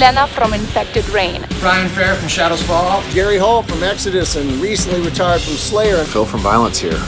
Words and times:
Lena 0.00 0.26
from 0.28 0.54
Infected 0.54 1.06
Rain. 1.10 1.44
Brian 1.60 1.86
Fair 1.90 2.14
from 2.14 2.26
Shadows 2.26 2.62
Fall. 2.62 3.02
Gary 3.12 3.36
Holt 3.36 3.68
from 3.68 3.82
Exodus 3.82 4.34
and 4.34 4.50
recently 4.52 5.02
retired 5.02 5.42
from 5.42 5.52
Slayer. 5.56 6.04
Phil 6.04 6.24
from 6.24 6.40
Vio-lence 6.40 6.78
here. 6.78 6.98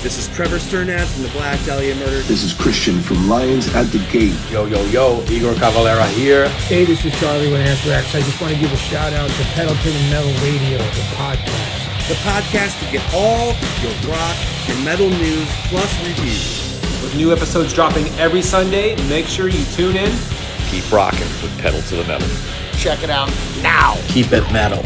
This 0.00 0.16
is 0.16 0.28
Trevor 0.28 0.58
Strnad 0.58 1.06
from 1.06 1.24
the 1.24 1.28
Black 1.30 1.58
Dahlia 1.64 1.96
Murder. 1.96 2.20
This 2.20 2.44
is 2.44 2.52
Christian 2.54 3.00
from 3.00 3.28
Lions 3.28 3.66
at 3.74 3.86
the 3.90 3.98
Gate. 4.12 4.38
Yo, 4.48 4.64
yo, 4.66 4.80
yo, 4.84 5.24
Igor 5.28 5.54
Cavalera 5.54 6.06
here. 6.14 6.48
Hey, 6.70 6.84
this 6.84 7.04
is 7.04 7.18
Charlie 7.18 7.50
with 7.50 7.66
Anthrax. 7.66 8.14
I 8.14 8.20
just 8.20 8.40
want 8.40 8.54
to 8.54 8.60
give 8.60 8.72
a 8.72 8.76
shout 8.76 9.12
out 9.12 9.28
to 9.28 9.42
Pedal 9.58 9.74
to 9.74 9.90
the 9.90 10.08
Metal 10.08 10.30
Radio, 10.46 10.78
the 10.78 11.04
podcast. 11.18 12.06
The 12.06 12.14
podcast 12.22 12.78
to 12.78 12.92
get 12.92 13.02
all 13.12 13.56
your 13.82 13.92
rock 14.08 14.36
and 14.70 14.84
metal 14.84 15.10
news 15.10 15.48
plus 15.66 16.06
reviews. 16.06 16.62
With 17.02 17.16
new 17.16 17.32
episodes 17.32 17.72
dropping 17.72 18.06
every 18.20 18.42
Sunday, 18.42 18.94
make 19.08 19.26
sure 19.26 19.48
you 19.48 19.64
tune 19.74 19.96
in. 19.96 20.35
Keep 20.70 20.90
rocking 20.92 21.20
with 21.42 21.56
Pedal 21.58 21.80
to 21.82 21.96
the 21.96 22.04
Metal. 22.04 22.28
Check 22.72 23.02
it 23.02 23.10
out 23.10 23.28
now. 23.62 23.94
Keep 24.08 24.32
it 24.32 24.42
metal. 24.52 24.82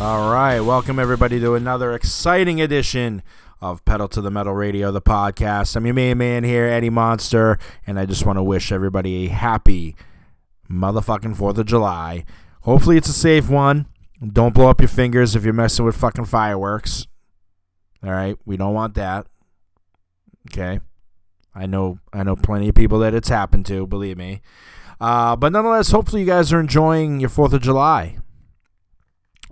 All 0.00 0.30
right, 0.30 0.60
welcome 0.60 0.98
everybody 0.98 1.40
to 1.40 1.54
another 1.54 1.94
exciting 1.94 2.60
edition 2.60 3.22
of 3.60 3.84
Pedal 3.84 4.08
to 4.08 4.20
the 4.20 4.30
Metal 4.30 4.52
Radio, 4.52 4.92
the 4.92 5.00
podcast. 5.00 5.74
I'm 5.76 5.86
your 5.86 5.94
main 5.94 6.18
man 6.18 6.44
here, 6.44 6.66
Eddie 6.66 6.90
Monster, 6.90 7.58
and 7.86 7.98
I 7.98 8.04
just 8.04 8.26
want 8.26 8.38
to 8.38 8.42
wish 8.42 8.70
everybody 8.70 9.26
a 9.26 9.30
happy 9.30 9.96
motherfucking 10.70 11.36
4th 11.36 11.58
of 11.58 11.66
July. 11.66 12.24
Hopefully, 12.62 12.96
it's 12.96 13.08
a 13.08 13.12
safe 13.12 13.48
one. 13.48 13.86
Don't 14.24 14.54
blow 14.54 14.68
up 14.68 14.80
your 14.80 14.88
fingers 14.88 15.34
if 15.34 15.44
you're 15.44 15.52
messing 15.52 15.84
with 15.84 15.96
fucking 15.96 16.26
fireworks. 16.26 17.06
All 18.04 18.12
right, 18.12 18.36
we 18.44 18.56
don't 18.56 18.74
want 18.74 18.94
that. 18.94 19.26
Okay, 20.50 20.80
I 21.54 21.66
know, 21.66 21.98
I 22.12 22.22
know 22.22 22.36
plenty 22.36 22.68
of 22.68 22.74
people 22.74 22.98
that 22.98 23.14
it's 23.14 23.28
happened 23.28 23.64
to. 23.66 23.86
Believe 23.86 24.18
me. 24.18 24.42
Uh, 25.00 25.36
but 25.36 25.52
nonetheless, 25.52 25.90
hopefully 25.90 26.20
you 26.20 26.26
guys 26.26 26.52
are 26.52 26.60
enjoying 26.60 27.20
your 27.20 27.30
Fourth 27.30 27.52
of 27.52 27.62
July. 27.62 28.18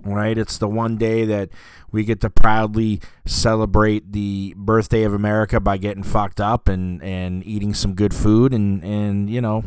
Right, 0.04 0.36
it's 0.36 0.58
the 0.58 0.68
one 0.68 0.96
day 0.96 1.24
that 1.24 1.50
we 1.92 2.04
get 2.04 2.20
to 2.22 2.30
proudly 2.30 3.00
celebrate 3.24 4.12
the 4.12 4.52
birthday 4.56 5.04
of 5.04 5.14
America 5.14 5.60
by 5.60 5.76
getting 5.76 6.02
fucked 6.02 6.40
up 6.40 6.68
and, 6.68 7.02
and 7.02 7.46
eating 7.46 7.72
some 7.72 7.94
good 7.94 8.12
food 8.12 8.52
and, 8.52 8.82
and 8.82 9.30
you 9.30 9.40
know 9.40 9.64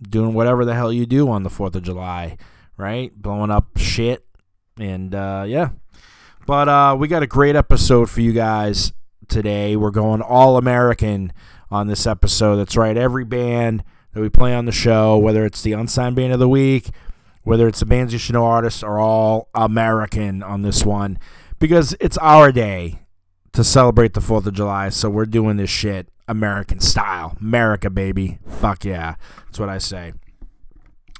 doing 0.00 0.32
whatever 0.32 0.64
the 0.64 0.74
hell 0.74 0.92
you 0.92 1.04
do 1.04 1.28
on 1.28 1.42
the 1.42 1.50
Fourth 1.50 1.76
of 1.76 1.82
July. 1.82 2.36
Right, 2.76 3.14
blowing 3.14 3.50
up 3.50 3.76
shit 3.76 4.24
and 4.78 5.14
uh, 5.14 5.44
yeah. 5.46 5.70
But 6.46 6.68
uh, 6.68 6.96
we 6.98 7.08
got 7.08 7.22
a 7.22 7.26
great 7.26 7.56
episode 7.56 8.10
for 8.10 8.20
you 8.20 8.32
guys 8.32 8.92
today. 9.28 9.76
We're 9.76 9.90
going 9.90 10.20
all 10.20 10.58
American 10.58 11.32
on 11.70 11.86
this 11.86 12.06
episode. 12.06 12.56
That's 12.56 12.76
right. 12.76 12.96
Every 12.96 13.24
band 13.24 13.82
that 14.12 14.20
we 14.20 14.28
play 14.28 14.54
on 14.54 14.66
the 14.66 14.72
show, 14.72 15.16
whether 15.16 15.46
it's 15.46 15.62
the 15.62 15.72
unsigned 15.72 16.16
band 16.16 16.34
of 16.34 16.38
the 16.38 16.48
week, 16.48 16.90
whether 17.44 17.66
it's 17.66 17.80
the 17.80 17.86
bands 17.86 18.12
you 18.12 18.18
should 18.18 18.34
know 18.34 18.44
artists, 18.44 18.82
are 18.82 19.00
all 19.00 19.48
American 19.54 20.42
on 20.42 20.60
this 20.60 20.84
one 20.84 21.18
because 21.58 21.96
it's 21.98 22.18
our 22.18 22.52
day 22.52 23.00
to 23.52 23.64
celebrate 23.64 24.12
the 24.12 24.20
4th 24.20 24.44
of 24.44 24.52
July. 24.52 24.90
So 24.90 25.08
we're 25.08 25.24
doing 25.24 25.56
this 25.56 25.70
shit 25.70 26.08
American 26.28 26.78
style. 26.78 27.38
America, 27.40 27.88
baby. 27.88 28.38
Fuck 28.46 28.84
yeah. 28.84 29.14
That's 29.46 29.58
what 29.58 29.70
I 29.70 29.78
say. 29.78 30.12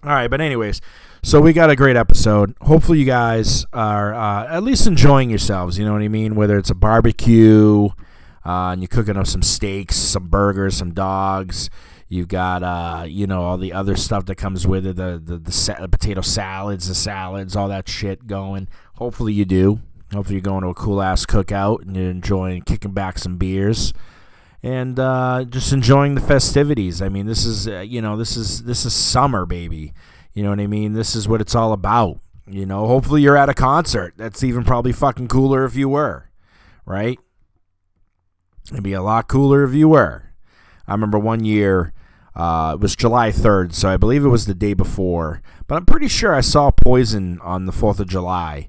All 0.03 0.11
right. 0.11 0.29
But, 0.29 0.43
anyways. 0.43 0.83
So 1.25 1.41
we 1.41 1.55
got 1.55 1.71
a 1.71 1.75
great 1.75 1.97
episode. 1.97 2.55
Hopefully 2.61 2.99
you 2.99 3.07
guys 3.07 3.65
are 3.73 4.13
uh, 4.13 4.47
at 4.47 4.63
least 4.63 4.87
enjoying 4.87 5.31
yourselves. 5.31 5.79
You 5.79 5.87
know 5.87 5.95
what 5.95 6.03
I 6.03 6.09
mean? 6.09 6.35
Whether 6.35 6.59
it's 6.59 6.69
a 6.69 6.75
barbecue, 6.75 7.87
uh, 8.45 8.73
and 8.73 8.83
you're 8.83 8.89
cooking 8.89 9.17
up 9.17 9.27
some 9.27 9.41
steaks, 9.41 9.97
some 9.97 10.29
burgers, 10.29 10.77
some 10.77 10.93
dogs. 10.93 11.71
You've 12.09 12.29
got 12.29 12.63
uh, 12.63 13.07
you 13.09 13.27
know 13.27 13.41
all 13.41 13.57
the 13.57 13.73
other 13.73 13.97
stuff 13.97 14.27
that 14.27 14.35
comes 14.35 14.67
with 14.67 14.87
it, 14.87 14.97
the 14.97 15.19
the, 15.25 15.39
the, 15.39 15.51
sa- 15.51 15.87
potato 15.87 16.21
salads, 16.21 16.89
the 16.89 16.95
salads, 16.95 17.57
all 17.57 17.69
that 17.69 17.89
shit 17.89 18.27
going. 18.27 18.69
Hopefully 18.97 19.33
you 19.33 19.47
do. 19.47 19.81
Hopefully 20.13 20.35
you're 20.35 20.43
going 20.43 20.63
to 20.63 20.69
a 20.69 20.75
cool 20.75 21.01
ass 21.01 21.25
cookout 21.25 21.81
and 21.81 21.97
you're 21.97 22.11
enjoying 22.11 22.61
kicking 22.61 22.93
back 22.93 23.19
some 23.19 23.39
beers 23.39 23.95
and 24.63 25.01
uh, 25.01 25.45
just 25.49 25.73
enjoying 25.73 26.17
the 26.17 26.21
festivities. 26.21 27.01
I 27.01 27.09
mean, 27.09 27.25
this 27.25 27.47
is 27.47 27.67
uh, 27.67 27.81
you 27.81 28.03
know 28.03 28.19
this 28.19 28.37
is 28.37 28.65
this 28.65 28.85
is 28.85 28.93
summer, 28.93 29.47
baby. 29.47 29.95
You 30.35 30.43
know 30.43 30.51
what 30.51 30.61
I 30.61 30.67
mean? 30.67 30.93
This 30.93 31.15
is 31.15 31.29
what 31.29 31.41
it's 31.41 31.55
all 31.55 31.73
about. 31.73 32.21
You 32.47 32.67
know, 32.67 32.87
hopefully 32.87 33.23
you're 33.23 33.37
at 33.37 33.49
a 33.49 33.55
concert. 33.55 34.15
That's 34.17 34.45
even 34.45 34.65
probably 34.65 34.93
fucking 34.93 35.29
cooler 35.29 35.65
if 35.65 35.77
you 35.77 35.89
were, 35.89 36.29
right? 36.85 37.19
It'd 38.71 38.83
be 38.83 38.93
a 38.93 39.03
lot 39.03 39.29
cooler 39.29 39.65
if 39.65 39.73
you 39.73 39.89
were. 39.89 40.35
I 40.87 40.93
remember 40.93 41.19
one 41.19 41.45
year, 41.45 41.95
uh, 42.35 42.73
it 42.75 42.81
was 42.81 42.97
July 42.97 43.31
3rd, 43.31 43.73
so 43.73 43.89
I 43.89 43.97
believe 43.97 44.25
it 44.25 44.29
was 44.29 44.47
the 44.47 44.55
day 44.55 44.75
before, 44.75 45.41
but 45.67 45.77
I'm 45.77 45.87
pretty 45.87 46.09
sure 46.09 46.35
I 46.35 46.41
saw 46.41 46.71
Poison 46.71 47.39
on 47.41 47.65
the 47.65 47.73
4th 47.73 48.01
of 48.01 48.09
July. 48.09 48.69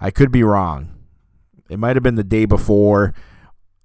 I 0.00 0.10
could 0.10 0.30
be 0.30 0.42
wrong. 0.44 0.92
It 1.68 1.78
might 1.78 1.96
have 1.96 2.02
been 2.02 2.14
the 2.14 2.22
day 2.22 2.44
before, 2.44 3.14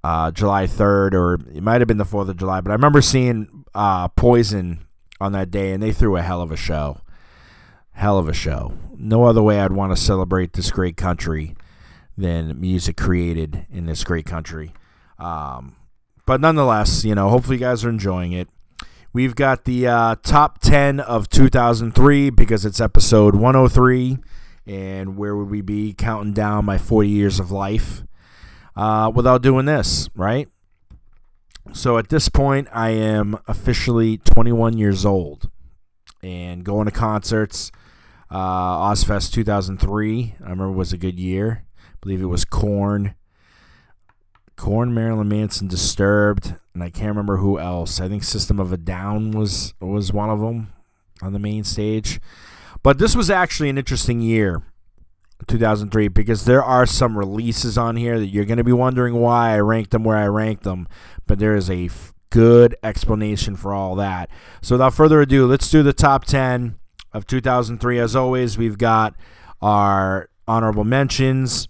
uh, 0.03 0.31
July 0.31 0.67
3rd, 0.67 1.13
or 1.13 1.35
it 1.55 1.63
might 1.63 1.81
have 1.81 1.87
been 1.87 1.97
the 1.97 2.05
4th 2.05 2.29
of 2.29 2.37
July, 2.37 2.61
but 2.61 2.71
I 2.71 2.75
remember 2.75 3.01
seeing 3.01 3.63
uh, 3.73 4.09
Poison 4.09 4.85
on 5.19 5.31
that 5.31 5.49
day, 5.49 5.71
and 5.71 5.81
they 5.81 5.93
threw 5.93 6.17
a 6.17 6.21
hell 6.21 6.41
of 6.41 6.51
a 6.51 6.57
show. 6.57 6.99
Hell 8.01 8.17
of 8.17 8.27
a 8.27 8.33
show. 8.33 8.73
No 8.97 9.25
other 9.25 9.43
way 9.43 9.59
I'd 9.59 9.73
want 9.73 9.95
to 9.95 9.95
celebrate 9.95 10.53
this 10.53 10.71
great 10.71 10.97
country 10.97 11.55
than 12.17 12.59
music 12.59 12.97
created 12.97 13.67
in 13.71 13.85
this 13.85 14.03
great 14.03 14.25
country. 14.25 14.73
Um, 15.19 15.75
but 16.25 16.41
nonetheless, 16.41 17.05
you 17.05 17.13
know, 17.13 17.29
hopefully 17.29 17.57
you 17.57 17.59
guys 17.59 17.85
are 17.85 17.89
enjoying 17.89 18.31
it. 18.31 18.47
We've 19.13 19.35
got 19.35 19.65
the 19.65 19.85
uh, 19.85 20.15
top 20.23 20.61
10 20.61 20.99
of 20.99 21.29
2003 21.29 22.31
because 22.31 22.65
it's 22.65 22.81
episode 22.81 23.35
103. 23.35 24.17
And 24.65 25.15
where 25.15 25.35
would 25.35 25.51
we 25.51 25.61
be 25.61 25.93
counting 25.93 26.33
down 26.33 26.65
my 26.65 26.79
40 26.79 27.07
years 27.07 27.39
of 27.39 27.51
life 27.51 28.01
uh, 28.75 29.11
without 29.13 29.43
doing 29.43 29.67
this, 29.67 30.09
right? 30.15 30.49
So 31.71 31.99
at 31.99 32.09
this 32.09 32.29
point, 32.29 32.67
I 32.73 32.89
am 32.89 33.37
officially 33.47 34.17
21 34.17 34.75
years 34.75 35.05
old 35.05 35.51
and 36.23 36.63
going 36.63 36.85
to 36.85 36.91
concerts. 36.91 37.71
Uh, 38.31 38.89
Ozzfest 38.91 39.33
2003, 39.33 40.35
I 40.39 40.43
remember 40.43 40.67
it 40.67 40.77
was 40.77 40.93
a 40.93 40.97
good 40.97 41.19
year. 41.19 41.65
I 41.77 41.97
believe 41.99 42.21
it 42.21 42.27
was 42.27 42.45
Korn, 42.45 43.15
Korn, 44.55 44.93
Marilyn 44.93 45.27
Manson, 45.27 45.67
Disturbed, 45.67 46.55
and 46.73 46.81
I 46.81 46.89
can't 46.89 47.09
remember 47.09 47.37
who 47.37 47.59
else. 47.59 47.99
I 47.99 48.07
think 48.07 48.23
System 48.23 48.57
of 48.57 48.71
a 48.71 48.77
Down 48.77 49.31
was 49.31 49.73
was 49.81 50.13
one 50.13 50.29
of 50.29 50.39
them 50.39 50.71
on 51.21 51.33
the 51.33 51.39
main 51.39 51.65
stage. 51.65 52.21
But 52.83 52.99
this 52.99 53.17
was 53.17 53.29
actually 53.29 53.69
an 53.69 53.77
interesting 53.77 54.21
year. 54.21 54.63
2003 55.47 56.07
because 56.07 56.45
there 56.45 56.63
are 56.63 56.85
some 56.85 57.17
releases 57.17 57.75
on 57.75 57.95
here 57.95 58.19
that 58.19 58.27
you're 58.27 58.45
going 58.45 58.59
to 58.59 58.63
be 58.63 58.71
wondering 58.71 59.15
why 59.15 59.55
I 59.55 59.59
ranked 59.59 59.89
them 59.89 60.03
where 60.03 60.17
I 60.17 60.27
ranked 60.27 60.63
them, 60.63 60.87
but 61.25 61.39
there 61.39 61.55
is 61.55 61.67
a 61.67 61.85
f- 61.85 62.13
good 62.29 62.75
explanation 62.83 63.55
for 63.55 63.73
all 63.73 63.95
that. 63.95 64.29
So 64.61 64.75
without 64.75 64.93
further 64.93 65.19
ado, 65.19 65.47
let's 65.47 65.69
do 65.69 65.81
the 65.81 65.93
top 65.93 66.25
10 66.25 66.77
of 67.13 67.27
2003. 67.27 67.99
As 67.99 68.15
always, 68.15 68.57
we've 68.57 68.77
got 68.77 69.15
our 69.61 70.29
honorable 70.47 70.83
mentions, 70.83 71.67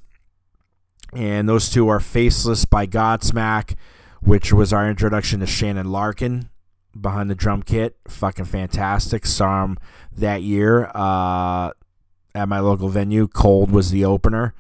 and 1.14 1.48
those 1.48 1.70
two 1.70 1.88
are 1.88 2.00
Faceless 2.00 2.66
by 2.66 2.88
Godsmack, 2.88 3.76
which 4.22 4.54
was 4.54 4.72
our 4.72 4.90
introduction 4.90 5.40
to 5.40 5.46
Shannon 5.48 5.92
Larkin 5.92 6.50
behind 7.00 7.30
the 7.30 7.36
drum 7.36 7.64
kit. 7.64 7.98
Fucking 8.08 8.46
fantastic. 8.46 9.26
Saw 9.26 9.64
him 9.64 9.78
that 10.16 10.42
year 10.42 10.92
uh, 10.94 11.72
at 12.36 12.48
my 12.48 12.60
local 12.60 12.90
venue. 12.90 13.28
Cold 13.28 13.72
was 13.72 13.92
the 13.92 14.06
opener, 14.06 14.54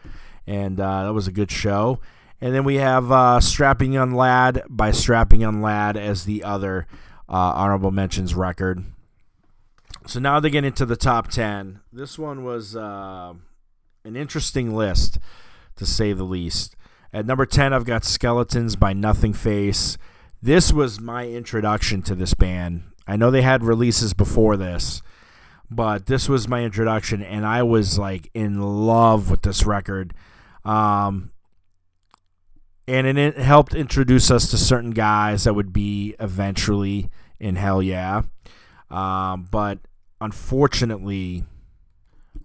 and 0.48 0.80
uh, 0.80 1.06
that 1.06 1.14
was 1.14 1.28
a 1.28 1.32
good 1.32 1.52
show. 1.52 2.00
And 2.40 2.56
then 2.56 2.64
we 2.64 2.76
have 2.76 3.12
uh, 3.12 3.40
Strapping 3.40 3.94
Young 3.94 4.14
Lad 4.14 4.64
by 4.68 4.92
Strapping 4.92 5.42
Young 5.42 5.62
Lad 5.62 5.96
as 5.96 6.26
the 6.26 6.44
other 6.44 6.88
uh, 7.30 7.54
honorable 7.56 7.92
mentions 7.92 8.34
record. 8.34 8.84
So 10.08 10.20
now 10.20 10.40
they 10.40 10.50
get 10.50 10.66
into 10.66 10.86
the 10.86 10.96
top 10.96 11.28
10. 11.30 11.80
This 11.94 12.18
one 12.18 12.44
was 12.44 12.76
uh, 12.76 13.34
an 14.04 14.16
interesting 14.16 14.76
list, 14.76 15.20
to 15.76 15.86
say 15.86 16.14
the 16.14 16.24
least. 16.24 16.76
At 17.14 17.26
number 17.26 17.46
10, 17.46 17.74
I've 17.74 17.86
got 17.86 18.04
Skeletons 18.04 18.76
by 18.76 18.94
Nothingface. 18.94 19.98
This 20.42 20.74
was 20.74 21.00
my 21.00 21.28
introduction 21.28 22.02
to 22.04 22.16
this 22.16 22.34
band. 22.34 22.84
I 23.06 23.16
know 23.16 23.30
they 23.30 23.42
had 23.42 23.64
releases 23.64 24.14
before 24.14 24.58
this, 24.58 25.02
but 25.70 26.08
this 26.08 26.28
was 26.28 26.48
my 26.48 26.64
introduction, 26.64 27.22
and 27.22 27.46
I 27.46 27.64
was 27.64 28.00
like 28.00 28.30
in 28.34 28.62
love 28.62 29.30
with 29.30 29.44
this 29.44 29.66
record. 29.66 30.14
Um, 30.66 31.32
and 32.88 33.18
it 33.18 33.38
helped 33.38 33.76
introduce 33.76 34.32
us 34.32 34.50
to 34.52 34.58
certain 34.58 34.92
guys 34.92 35.44
that 35.44 35.54
would 35.54 35.72
be 35.72 36.16
eventually 36.20 37.10
in 37.40 37.56
Hellyeah. 37.56 38.26
Um, 38.90 39.48
but 39.50 39.80
unfortunately, 40.22 41.44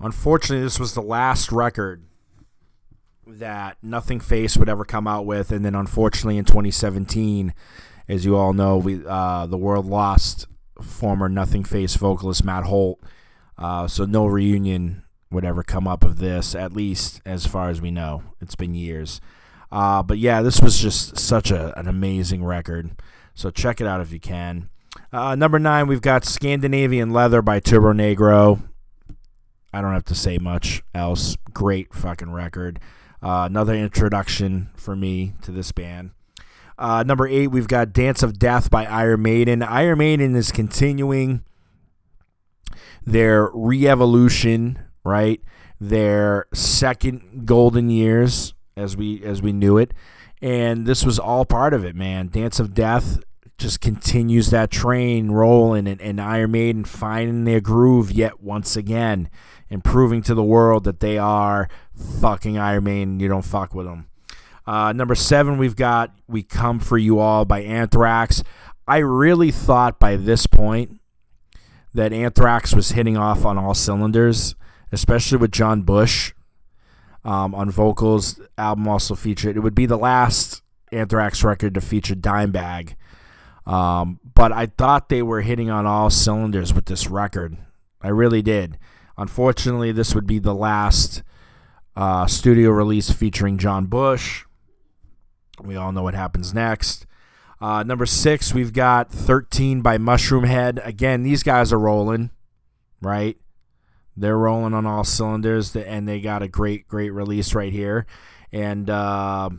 unfortunately, 0.01 0.65
this 0.65 0.81
was 0.81 0.95
the 0.95 1.03
last 1.03 1.53
record 1.53 2.03
that 3.27 3.77
Nothingface 3.85 4.57
would 4.57 4.69
ever 4.69 4.85
come 4.85 5.07
out 5.07 5.27
with, 5.27 5.53
and 5.53 5.65
then 5.65 5.75
unfortunately 5.75 6.39
in 6.39 6.45
2017, 6.45 7.55
as 8.09 8.25
you 8.25 8.37
all 8.37 8.53
know, 8.53 8.77
we 8.77 9.05
uh, 9.07 9.47
the 9.47 9.59
world 9.59 9.87
lost 9.87 10.47
former 10.81 11.29
Nothingface 11.29 11.97
vocalist 11.99 12.45
Matt 12.45 12.65
Holt. 12.65 13.01
Uh, 13.59 13.87
so 13.87 14.05
no 14.05 14.27
reunion 14.27 15.03
would 15.31 15.45
ever 15.45 15.63
come 15.63 15.89
up 15.89 16.05
of 16.05 16.19
this, 16.19 16.55
at 16.55 16.73
least 16.73 17.21
as 17.25 17.47
far 17.47 17.69
as 17.69 17.81
we 17.81 17.91
know. 17.91 18.23
It's 18.41 18.55
been 18.55 18.75
years. 18.75 19.21
Uh, 19.73 20.03
but 20.03 20.19
yeah, 20.19 20.43
this 20.43 20.61
was 20.61 20.79
just 20.79 21.19
such 21.19 21.51
a, 21.51 21.77
an 21.79 21.89
amazing 21.89 22.45
record. 22.45 22.91
So 23.35 23.51
check 23.51 23.81
it 23.81 23.87
out 23.87 24.01
if 24.01 24.13
you 24.13 24.21
can. 24.21 24.69
Uh, 25.13 25.35
number 25.35 25.59
nine, 25.59 25.87
we've 25.87 26.01
got 26.01 26.25
Scandinavian 26.25 27.11
Leather 27.11 27.43
by 27.43 27.61
Turbonegro. 27.61 28.63
I 29.73 29.81
don't 29.81 29.93
have 29.93 30.05
to 30.05 30.15
say 30.15 30.39
much 30.39 30.83
else. 30.95 31.37
Great 31.53 31.93
fucking 31.93 32.33
record. 32.33 32.81
Uh, 33.23 33.47
another 33.49 33.75
introduction 33.75 34.71
for 34.77 34.95
me 34.95 35.35
to 35.43 35.51
this 35.51 35.73
band. 35.73 36.11
Uh, 36.79 37.03
number 37.03 37.27
eight, 37.27 37.49
we've 37.49 37.69
got 37.69 37.93
Dance 37.93 38.23
of 38.23 38.39
Death 38.39 38.71
by 38.71 38.85
Iron 38.85 39.23
Maiden. 39.23 39.63
Iron 39.63 39.99
Maiden 39.99 40.35
is 40.35 40.53
continuing 40.53 41.43
their 43.05 43.51
re 43.55 43.89
evolution, 43.89 44.79
right? 45.05 45.41
Their 45.81 46.47
second 46.53 47.47
golden 47.47 47.89
years 47.91 48.55
as 48.77 48.97
we 48.97 49.23
as 49.25 49.41
we 49.41 49.53
knew 49.53 49.79
it. 49.79 49.95
And 50.43 50.87
this 50.87 51.05
was 51.05 51.19
all 51.19 51.47
part 51.47 51.73
of 51.73 51.85
it, 51.85 51.97
man. 51.97 52.29
Dance 52.29 52.61
of 52.61 52.75
Death 52.75 53.19
just 53.59 53.81
continues 53.81 54.51
that 54.51 54.71
train 54.71 55.31
rolling 55.31 55.87
and, 55.87 56.01
and 56.01 56.21
Iron 56.21 56.51
Maiden 56.51 56.85
finding 56.85 57.45
their 57.45 57.61
groove 57.61 58.13
yet 58.13 58.43
once 58.43 58.77
again 58.77 59.31
and 59.71 59.83
proving 59.83 60.23
to 60.23 60.35
the 60.35 60.43
world 60.43 60.85
that 60.85 61.01
they 61.01 61.19
are 61.19 61.69
fucking 62.21 62.59
Iron 62.59 62.85
Maiden. 62.85 63.21
You 63.21 63.29
don't 63.29 63.43
fuck 63.45 63.75
with 63.75 63.87
them. 63.87 64.09
Uh, 64.67 64.93
number 64.93 65.15
seven, 65.15 65.59
we've 65.59 65.77
got 65.77 66.13
We 66.27 66.43
Come 66.43 66.81
For 66.81 66.99
You 66.99 67.19
All 67.19 67.45
by 67.45 67.63
Anthrax. 67.63 68.43
I 68.87 68.99
really 68.99 69.51
thought 69.51 69.99
by 69.99 70.17
this 70.17 70.47
point 70.47 71.01
that 71.95 72.13
Anthrax 72.13 72.75
was 72.75 72.91
hitting 72.91 73.17
off 73.17 73.45
on 73.45 73.59
all 73.59 73.75
cylinders, 73.75 74.55
especially 74.93 75.39
with 75.39 75.51
John 75.51 75.83
Bush 75.83 76.33
um, 77.25 77.55
on 77.55 77.71
vocals. 77.71 78.41
Album 78.59 78.87
also 78.87 79.15
featured, 79.15 79.57
it 79.57 79.61
would 79.61 79.75
be 79.75 79.87
the 79.87 79.97
last 79.97 80.63
Anthrax 80.93 81.43
record 81.43 81.75
to 81.75 81.81
feature 81.81 82.15
Dimebag. 82.15 82.95
Um, 83.67 84.21
but 84.35 84.53
I 84.53 84.67
thought 84.67 85.09
they 85.09 85.23
were 85.23 85.41
hitting 85.41 85.71
on 85.71 85.87
all 85.87 86.11
cylinders 86.11 86.73
with 86.73 86.87
this 86.87 87.09
record. 87.09 87.57
I 88.01 88.09
really 88.09 88.43
did. 88.43 88.79
Unfortunately, 89.19 89.93
this 89.93 90.15
would 90.15 90.27
be 90.27 90.39
the 90.39 90.55
last 90.55 91.23
uh, 91.97 92.27
studio 92.27 92.71
release 92.71 93.11
featuring 93.11 93.59
John 93.59 93.87
Bush. 93.87 94.45
We 95.63 95.75
all 95.75 95.91
know 95.91 96.03
what 96.03 96.15
happens 96.15 96.53
next. 96.53 97.07
Uh, 97.61 97.83
number 97.83 98.05
six, 98.05 98.53
we've 98.53 98.75
got 98.75 99.11
13 99.11 99.81
by 99.81 99.97
Mushroomhead. 99.97 100.87
Again, 100.87 101.23
these 101.23 101.43
guys 101.43 101.73
are 101.73 101.79
rolling, 101.79 102.31
right? 103.01 103.39
They're 104.15 104.37
rolling 104.39 104.75
on 104.75 104.87
all 104.87 105.05
cylinders, 105.05 105.75
and 105.75 106.07
they 106.07 106.21
got 106.21 106.43
a 106.43 106.49
great, 106.49 106.87
great 106.87 107.11
release 107.11 107.55
right 107.55 107.73
here. 107.73 108.07
And 108.53 108.89
uh, 108.89 109.51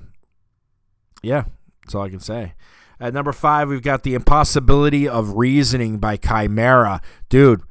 yeah, 1.23 1.45
that's 1.83 1.95
all 1.95 2.03
I 2.03 2.09
can 2.09 2.19
say. 2.19 2.53
At 2.99 3.13
number 3.13 3.31
five, 3.31 3.69
we've 3.69 3.81
got 3.81 4.03
The 4.03 4.15
Impossibility 4.15 5.07
of 5.07 5.37
Reasoning 5.37 5.99
by 5.99 6.17
Chimaira. 6.17 7.01
Dude, 7.29 7.61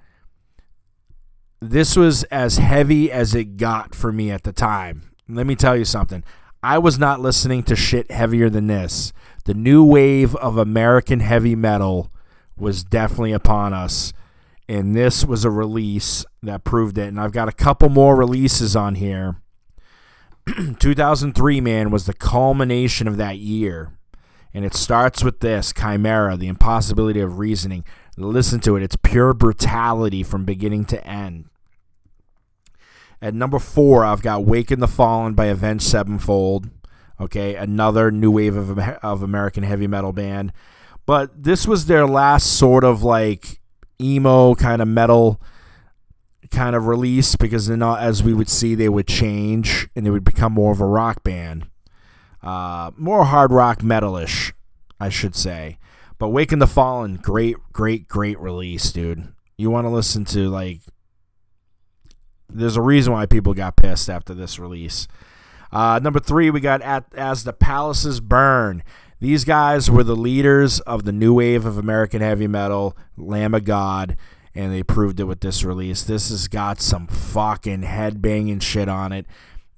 this 1.60 1.96
was 1.96 2.22
as 2.24 2.58
heavy 2.58 3.10
as 3.10 3.34
it 3.34 3.56
got 3.56 3.94
for 3.94 4.12
me 4.12 4.30
at 4.30 4.44
the 4.44 4.52
time. 4.52 5.10
Let 5.28 5.46
me 5.46 5.56
tell 5.56 5.76
you 5.76 5.84
something. 5.84 6.22
I 6.62 6.78
was 6.78 6.98
not 6.98 7.20
listening 7.20 7.64
to 7.64 7.76
shit 7.76 8.10
heavier 8.10 8.48
than 8.48 8.68
this. 8.68 9.12
The 9.44 9.54
new 9.54 9.84
wave 9.84 10.36
of 10.36 10.58
American 10.58 11.20
heavy 11.20 11.56
metal 11.56 12.10
was 12.56 12.84
definitely 12.84 13.32
upon 13.32 13.72
us. 13.72 14.12
And 14.68 14.94
this 14.94 15.24
was 15.24 15.44
a 15.44 15.50
release 15.50 16.24
that 16.42 16.64
proved 16.64 16.98
it. 16.98 17.08
And 17.08 17.20
I've 17.20 17.32
got 17.32 17.48
a 17.48 17.52
couple 17.52 17.88
more 17.88 18.16
releases 18.16 18.74
on 18.74 18.96
here. 18.96 19.36
2003, 20.78 21.60
man, 21.60 21.90
was 21.90 22.06
the 22.06 22.14
culmination 22.14 23.08
of 23.08 23.16
that 23.16 23.38
year. 23.38 23.95
And 24.56 24.64
it 24.64 24.72
starts 24.72 25.22
with 25.22 25.40
this 25.40 25.74
Chimaira, 25.74 26.38
the 26.38 26.48
impossibility 26.48 27.20
of 27.20 27.38
reasoning. 27.38 27.84
Listen 28.16 28.58
to 28.60 28.74
it. 28.74 28.82
It's 28.82 28.96
pure 28.96 29.34
brutality 29.34 30.22
from 30.22 30.46
beginning 30.46 30.86
to 30.86 31.06
end. 31.06 31.50
At 33.20 33.34
number 33.34 33.58
four, 33.58 34.02
I've 34.02 34.22
got 34.22 34.46
Waking 34.46 34.78
the 34.78 34.88
Fallen 34.88 35.34
by 35.34 35.44
Avenged 35.44 35.84
Sevenfold. 35.84 36.70
Okay, 37.20 37.54
another 37.54 38.10
new 38.10 38.30
wave 38.30 38.56
of, 38.56 38.78
of 38.78 39.22
American 39.22 39.62
heavy 39.62 39.86
metal 39.86 40.14
band. 40.14 40.54
But 41.04 41.42
this 41.42 41.66
was 41.66 41.84
their 41.84 42.06
last 42.06 42.56
sort 42.56 42.82
of 42.82 43.02
like 43.02 43.60
emo 44.00 44.54
kind 44.54 44.80
of 44.80 44.88
metal 44.88 45.38
kind 46.50 46.74
of 46.74 46.86
release 46.86 47.36
because 47.36 47.66
then, 47.66 47.82
as 47.82 48.22
we 48.22 48.32
would 48.32 48.48
see, 48.48 48.74
they 48.74 48.88
would 48.88 49.06
change 49.06 49.90
and 49.94 50.06
they 50.06 50.10
would 50.10 50.24
become 50.24 50.54
more 50.54 50.72
of 50.72 50.80
a 50.80 50.86
rock 50.86 51.22
band. 51.22 51.66
Uh, 52.46 52.92
more 52.96 53.24
hard 53.24 53.50
rock 53.50 53.80
metalish, 53.80 54.52
I 55.00 55.08
should 55.08 55.34
say. 55.34 55.78
But 56.16 56.28
Waking 56.28 56.60
the 56.60 56.68
Fallen, 56.68 57.16
great, 57.16 57.56
great, 57.72 58.06
great 58.06 58.38
release, 58.38 58.92
dude. 58.92 59.32
You 59.58 59.68
want 59.70 59.86
to 59.86 59.90
listen 59.90 60.24
to 60.26 60.48
like 60.48 60.80
there's 62.48 62.76
a 62.76 62.82
reason 62.82 63.12
why 63.12 63.26
people 63.26 63.52
got 63.52 63.74
pissed 63.74 64.08
after 64.08 64.32
this 64.32 64.60
release. 64.60 65.08
Uh, 65.72 65.98
number 66.00 66.20
three, 66.20 66.48
we 66.48 66.60
got 66.60 66.82
at 66.82 67.06
as 67.16 67.42
the 67.42 67.52
palaces 67.52 68.20
burn. 68.20 68.84
These 69.18 69.44
guys 69.44 69.90
were 69.90 70.04
the 70.04 70.14
leaders 70.14 70.78
of 70.80 71.02
the 71.02 71.12
new 71.12 71.34
wave 71.34 71.66
of 71.66 71.78
American 71.78 72.20
heavy 72.20 72.46
metal, 72.46 72.96
Lamb 73.16 73.54
of 73.54 73.64
God, 73.64 74.16
and 74.54 74.72
they 74.72 74.84
proved 74.84 75.18
it 75.18 75.24
with 75.24 75.40
this 75.40 75.64
release. 75.64 76.04
This 76.04 76.30
has 76.30 76.46
got 76.46 76.80
some 76.80 77.08
fucking 77.08 77.82
headbanging 77.82 78.62
shit 78.62 78.88
on 78.88 79.10
it 79.10 79.26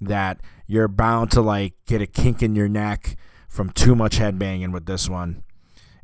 that 0.01 0.41
you're 0.67 0.89
bound 0.89 1.31
to 1.33 1.41
like 1.41 1.75
get 1.87 2.03
a 2.03 2.07
kink 2.07 2.43
in 2.43 2.55
your 2.55 2.69
neck 2.69 3.17
from 3.49 3.71
too 3.71 3.95
much 3.95 4.19
headbanging 4.19 4.73
with 4.73 4.87
this 4.87 5.09
one. 5.09 5.43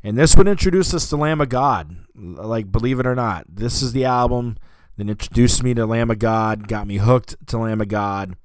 And 0.03 0.17
this 0.17 0.35
would 0.35 0.47
introduce 0.47 0.93
us 0.93 1.09
to 1.09 1.17
Lamb 1.17 1.41
of 1.41 1.49
God. 1.49 1.95
Like, 2.15 2.71
believe 2.71 2.99
it 2.99 3.07
or 3.07 3.15
not, 3.15 3.45
this 3.49 3.81
is 3.81 3.91
the 3.91 4.05
album 4.05 4.57
that 4.97 5.09
introduced 5.09 5.63
me 5.63 5.73
to 5.73 5.85
Lamb 5.85 6.11
of 6.11 6.19
God, 6.19 6.67
got 6.67 6.87
me 6.87 6.97
hooked 6.97 7.35
to 7.47 7.57
Lamb 7.57 7.81
of 7.81 7.87
God. 7.87 8.35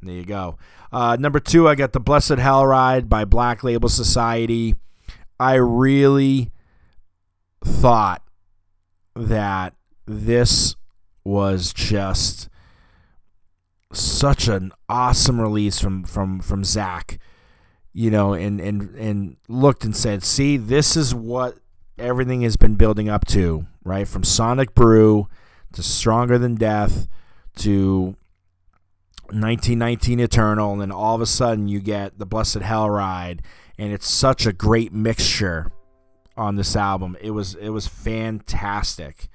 There 0.00 0.14
you 0.14 0.24
go. 0.24 0.58
Uh, 0.92 1.16
number 1.18 1.40
two, 1.40 1.68
I 1.68 1.74
got 1.74 1.92
The 1.92 2.00
Blessed 2.00 2.38
Hell 2.38 2.66
Ride 2.66 3.08
by 3.08 3.24
Black 3.24 3.64
Label 3.64 3.88
Society. 3.88 4.74
I 5.38 5.54
really 5.54 6.50
thought 7.64 8.22
that 9.14 9.74
this 10.06 10.76
was 11.24 11.72
just 11.72 12.48
such 13.92 14.48
an 14.48 14.72
awesome 14.88 15.40
release 15.40 15.78
from 15.78 16.04
from 16.04 16.40
from 16.40 16.62
Zakk. 16.62 17.18
You 17.92 18.10
know, 18.10 18.32
and 18.32 18.60
and 18.60 18.94
and 18.96 19.36
looked 19.48 19.84
and 19.84 19.96
said, 19.96 20.22
"See, 20.22 20.56
this 20.56 20.96
is 20.96 21.14
what 21.14 21.58
everything 21.98 22.42
has 22.42 22.56
been 22.56 22.74
building 22.74 23.08
up 23.08 23.26
to, 23.28 23.66
right? 23.84 24.08
From 24.08 24.24
Sonic 24.24 24.74
Brew 24.74 25.28
to 25.74 25.82
Stronger 25.82 26.38
Than 26.38 26.54
Death 26.54 27.06
to 27.56 28.16
1919 29.26 30.20
Eternal, 30.20 30.72
and 30.72 30.80
then 30.80 30.92
all 30.92 31.14
of 31.14 31.20
a 31.20 31.26
sudden 31.26 31.68
you 31.68 31.80
get 31.80 32.18
the 32.18 32.26
Blessed 32.26 32.60
Hell 32.60 32.88
Ride, 32.90 33.42
and 33.78 33.92
it's 33.92 34.08
such 34.10 34.46
a 34.46 34.52
great 34.52 34.92
mixture 34.92 35.70
on 36.36 36.56
this 36.56 36.76
album. 36.76 37.16
It 37.20 37.30
was 37.30 37.54
it 37.54 37.70
was 37.70 37.86
fantastic. 37.86 39.28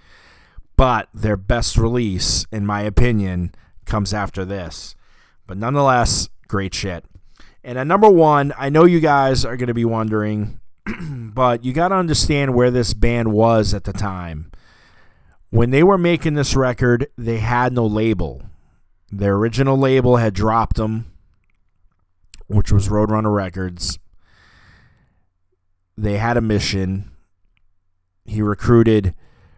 But 0.76 1.10
their 1.12 1.38
best 1.38 1.76
release, 1.76 2.46
in 2.52 2.66
my 2.66 2.82
opinion, 2.82 3.54
comes 3.88 4.14
after 4.14 4.46
this. 4.46 4.96
But 5.48 5.58
nonetheless, 5.58 6.30
great 6.48 6.74
shit. 6.74 7.06
And 7.64 7.78
at 7.78 7.88
number 7.88 8.10
one, 8.10 8.54
I 8.58 8.70
know 8.70 8.86
you 8.86 9.00
guys 9.00 9.44
are 9.44 9.58
going 9.58 9.68
to 9.68 9.74
be 9.74 9.86
wondering, 9.86 10.60
but 11.02 11.66
you 11.66 11.74
got 11.74 11.90
to 11.90 11.96
understand 11.96 12.54
where 12.54 12.72
this 12.72 12.94
band 12.94 13.32
was 13.34 13.74
at 13.74 13.84
the 13.84 13.94
time. 13.94 14.52
When 15.50 15.72
they 15.72 15.84
were 15.84 15.98
making 15.98 16.36
this 16.36 16.56
record, 16.56 17.08
they 17.18 17.38
had 17.38 17.74
no 17.74 17.86
label. 17.86 18.42
Their 19.12 19.36
original 19.36 19.78
label 19.78 20.18
had 20.18 20.34
dropped 20.34 20.76
them, 20.76 21.12
which 22.48 22.72
was 22.72 22.90
Roadrunner 22.90 23.34
Records. 23.34 24.00
They 25.98 26.18
had 26.18 26.38
a 26.38 26.42
mission. 26.42 27.12
He 28.26 28.42
recruited 28.42 29.16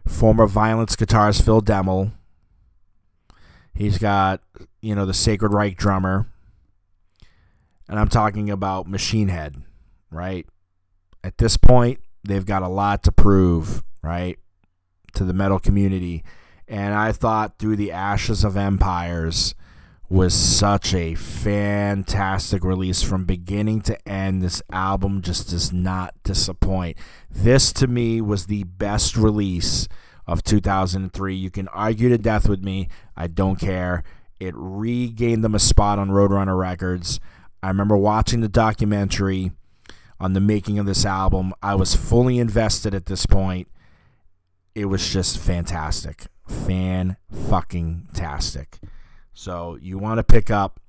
former 0.08 0.48
Vio-lence 0.48 0.96
guitarist 0.96 1.44
Phil 1.44 1.62
Demmel. 1.62 2.12
He's 3.80 3.98
got, 3.98 4.42
you 4.82 4.94
know, 4.94 5.06
the 5.06 5.14
Sacred 5.14 5.54
Reich 5.54 5.78
drummer. 5.78 6.28
And 7.88 7.98
I'm 7.98 8.10
talking 8.10 8.50
about 8.50 8.90
Machine 8.90 9.30
Head, 9.30 9.64
right? 10.12 10.46
At 11.24 11.38
this 11.38 11.56
point, 11.56 12.02
they've 12.22 12.46
got 12.46 12.62
a 12.62 12.68
lot 12.68 13.04
to 13.04 13.14
prove, 13.14 13.82
right, 14.04 14.38
to 15.14 15.24
the 15.24 15.32
metal 15.32 15.60
community. 15.60 16.26
And 16.68 16.94
I 16.94 17.14
thought 17.14 17.58
Through 17.58 17.78
the 17.78 17.94
Ashes 17.94 18.44
of 18.44 18.58
Empires 18.58 19.56
was 20.10 20.34
such 20.34 20.94
a 20.94 21.16
fantastic 21.16 22.66
release 22.66 23.02
from 23.02 23.24
beginning 23.24 23.80
to 23.84 24.10
end. 24.10 24.42
This 24.42 24.62
album 24.74 25.22
just 25.22 25.52
does 25.52 25.72
not 25.72 26.14
disappoint. 26.24 26.98
This 27.32 27.72
to 27.74 27.88
me 27.88 28.20
was 28.20 28.48
the 28.48 28.66
best 28.66 29.16
release 29.16 29.88
of 30.30 30.44
2003. 30.44 31.36
You 31.36 31.50
can 31.50 31.68
argue 31.70 32.08
to 32.10 32.18
death 32.18 32.48
with 32.48 32.64
me. 32.64 32.88
I 33.18 33.26
don't 33.26 33.60
care. 33.60 34.04
It 34.40 34.54
regained 34.56 35.44
them 35.44 35.56
a 35.56 35.60
spot 35.60 35.98
on 35.98 36.10
Roadrunner 36.10 36.58
Records. 36.58 37.20
I 37.64 37.68
remember 37.68 37.98
watching 37.98 38.42
the 38.42 38.48
documentary 38.48 39.52
on 40.20 40.34
the 40.34 40.40
making 40.40 40.78
of 40.78 40.86
this 40.86 41.04
album. 41.04 41.54
I 41.64 41.74
was 41.74 41.96
fully 41.96 42.38
invested 42.38 42.94
at 42.94 43.08
this 43.08 43.26
point. 43.26 43.68
It 44.76 44.86
was 44.86 45.12
just 45.12 45.40
fantastic. 45.40 46.28
Fan 46.48 47.18
fucking 47.50 48.10
tastic. 48.14 48.78
So 49.34 49.80
you 49.82 49.98
want 49.98 50.20
to 50.20 50.24
pick 50.24 50.52
up. 50.52 50.80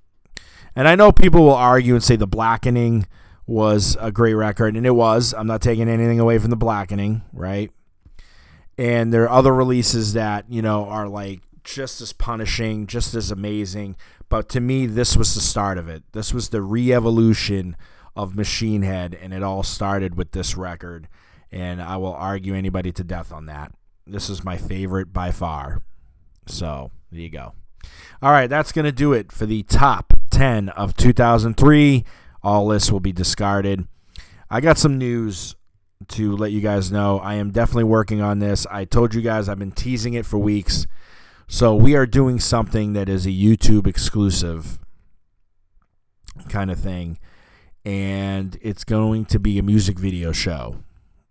And 0.76 0.86
I 0.86 0.94
know 0.94 1.12
people 1.12 1.44
will 1.44 1.54
argue 1.54 1.94
and 1.94 2.04
say 2.04 2.16
the 2.16 2.26
blackening 2.26 3.06
was 3.46 3.96
a 4.00 4.12
great 4.12 4.34
record, 4.34 4.76
and 4.76 4.86
it 4.86 4.94
was. 4.94 5.34
I'm 5.36 5.46
not 5.46 5.62
taking 5.62 5.88
anything 5.88 6.20
away 6.20 6.38
from 6.38 6.50
the 6.50 6.56
blackening, 6.56 7.22
right? 7.32 7.72
And 8.80 9.12
there 9.12 9.24
are 9.24 9.28
other 9.28 9.54
releases 9.54 10.14
that, 10.14 10.50
you 10.50 10.62
know, 10.62 10.86
are 10.86 11.06
like 11.06 11.42
just 11.64 12.00
as 12.00 12.14
punishing, 12.14 12.86
just 12.86 13.14
as 13.14 13.30
amazing. 13.30 13.94
But 14.30 14.48
to 14.48 14.60
me, 14.60 14.86
this 14.86 15.18
was 15.18 15.34
the 15.34 15.42
start 15.42 15.76
of 15.76 15.86
it. 15.86 16.02
This 16.12 16.32
was 16.32 16.48
the 16.48 16.62
re 16.62 16.90
evolution 16.90 17.76
of 18.16 18.34
Machine 18.34 18.80
Head, 18.80 19.14
and 19.20 19.34
it 19.34 19.42
all 19.42 19.62
started 19.62 20.16
with 20.16 20.32
this 20.32 20.56
record. 20.56 21.08
And 21.52 21.82
I 21.82 21.98
will 21.98 22.14
argue 22.14 22.54
anybody 22.54 22.90
to 22.92 23.04
death 23.04 23.34
on 23.34 23.44
that. 23.46 23.70
This 24.06 24.30
is 24.30 24.44
my 24.44 24.56
favorite 24.56 25.12
by 25.12 25.30
far. 25.30 25.82
So, 26.46 26.90
there 27.12 27.20
you 27.20 27.28
go. 27.28 27.52
All 28.22 28.32
right, 28.32 28.48
that's 28.48 28.72
going 28.72 28.86
to 28.86 28.92
do 28.92 29.12
it 29.12 29.30
for 29.30 29.44
the 29.44 29.62
top 29.64 30.14
10 30.30 30.70
of 30.70 30.96
2003. 30.96 32.02
All 32.42 32.64
lists 32.64 32.90
will 32.90 33.00
be 33.00 33.12
discarded. 33.12 33.86
I 34.48 34.62
got 34.62 34.78
some 34.78 34.96
news 34.96 35.54
to 36.08 36.36
let 36.36 36.52
you 36.52 36.60
guys 36.60 36.90
know. 36.90 37.18
I 37.18 37.34
am 37.34 37.50
definitely 37.50 37.84
working 37.84 38.20
on 38.20 38.38
this. 38.38 38.66
I 38.70 38.84
told 38.84 39.14
you 39.14 39.20
guys 39.20 39.48
I've 39.48 39.58
been 39.58 39.72
teasing 39.72 40.14
it 40.14 40.26
for 40.26 40.38
weeks. 40.38 40.86
So 41.46 41.74
we 41.74 41.94
are 41.94 42.06
doing 42.06 42.38
something 42.38 42.92
that 42.94 43.08
is 43.08 43.26
a 43.26 43.30
YouTube 43.30 43.86
exclusive 43.86 44.78
kind 46.48 46.70
of 46.70 46.78
thing. 46.78 47.18
And 47.84 48.58
it's 48.62 48.84
going 48.84 49.24
to 49.26 49.38
be 49.38 49.58
a 49.58 49.62
music 49.62 49.98
video 49.98 50.32
show 50.32 50.76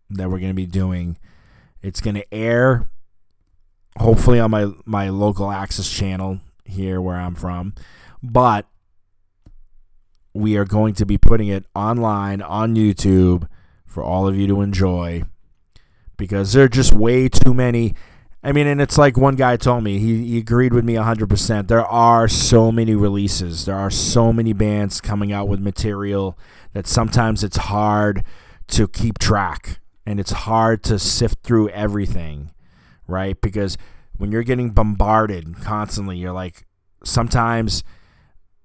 that 0.09 0.29
we're 0.29 0.39
going 0.39 0.51
to 0.51 0.55
be 0.55 0.65
doing. 0.65 1.17
It's 1.81 2.01
going 2.01 2.15
to 2.15 2.33
air 2.33 2.89
hopefully 3.97 4.39
on 4.39 4.51
my, 4.51 4.71
my 4.85 5.09
local 5.09 5.51
access 5.51 5.89
channel 5.89 6.39
here 6.65 7.01
where 7.01 7.17
I'm 7.17 7.35
from. 7.35 7.73
But 8.21 8.67
we 10.33 10.57
are 10.57 10.65
going 10.65 10.93
to 10.95 11.05
be 11.05 11.17
putting 11.17 11.47
it 11.47 11.65
online 11.75 12.41
on 12.41 12.75
YouTube 12.75 13.47
for 13.89 14.03
all 14.03 14.27
of 14.27 14.37
you 14.37 14.47
to 14.47 14.61
enjoy 14.61 15.23
because 16.15 16.53
there 16.53 16.65
are 16.65 16.69
just 16.69 16.93
way 16.93 17.27
too 17.27 17.53
many. 17.53 17.95
I 18.43 18.51
mean, 18.51 18.67
and 18.67 18.79
it's 18.79 18.97
like 18.97 19.17
one 19.17 19.35
guy 19.35 19.57
told 19.57 19.83
me, 19.83 19.97
he, 19.97 20.23
he 20.25 20.37
agreed 20.37 20.73
with 20.73 20.85
me 20.85 20.93
100%. 20.93 21.67
There 21.67 21.85
are 21.85 22.27
so 22.27 22.71
many 22.71 22.93
releases, 22.93 23.65
there 23.65 23.75
are 23.75 23.89
so 23.89 24.31
many 24.31 24.53
bands 24.53 25.01
coming 25.01 25.33
out 25.33 25.47
with 25.47 25.59
material 25.59 26.37
that 26.73 26.87
sometimes 26.87 27.43
it's 27.43 27.57
hard 27.57 28.23
to 28.67 28.87
keep 28.87 29.17
track 29.17 29.79
and 30.05 30.19
it's 30.19 30.31
hard 30.31 30.83
to 30.83 30.99
sift 30.99 31.43
through 31.43 31.69
everything, 31.69 32.51
right? 33.07 33.39
Because 33.41 33.77
when 34.17 34.31
you're 34.31 34.43
getting 34.43 34.69
bombarded 34.69 35.61
constantly, 35.61 36.17
you're 36.17 36.31
like, 36.31 36.67
sometimes, 37.03 37.83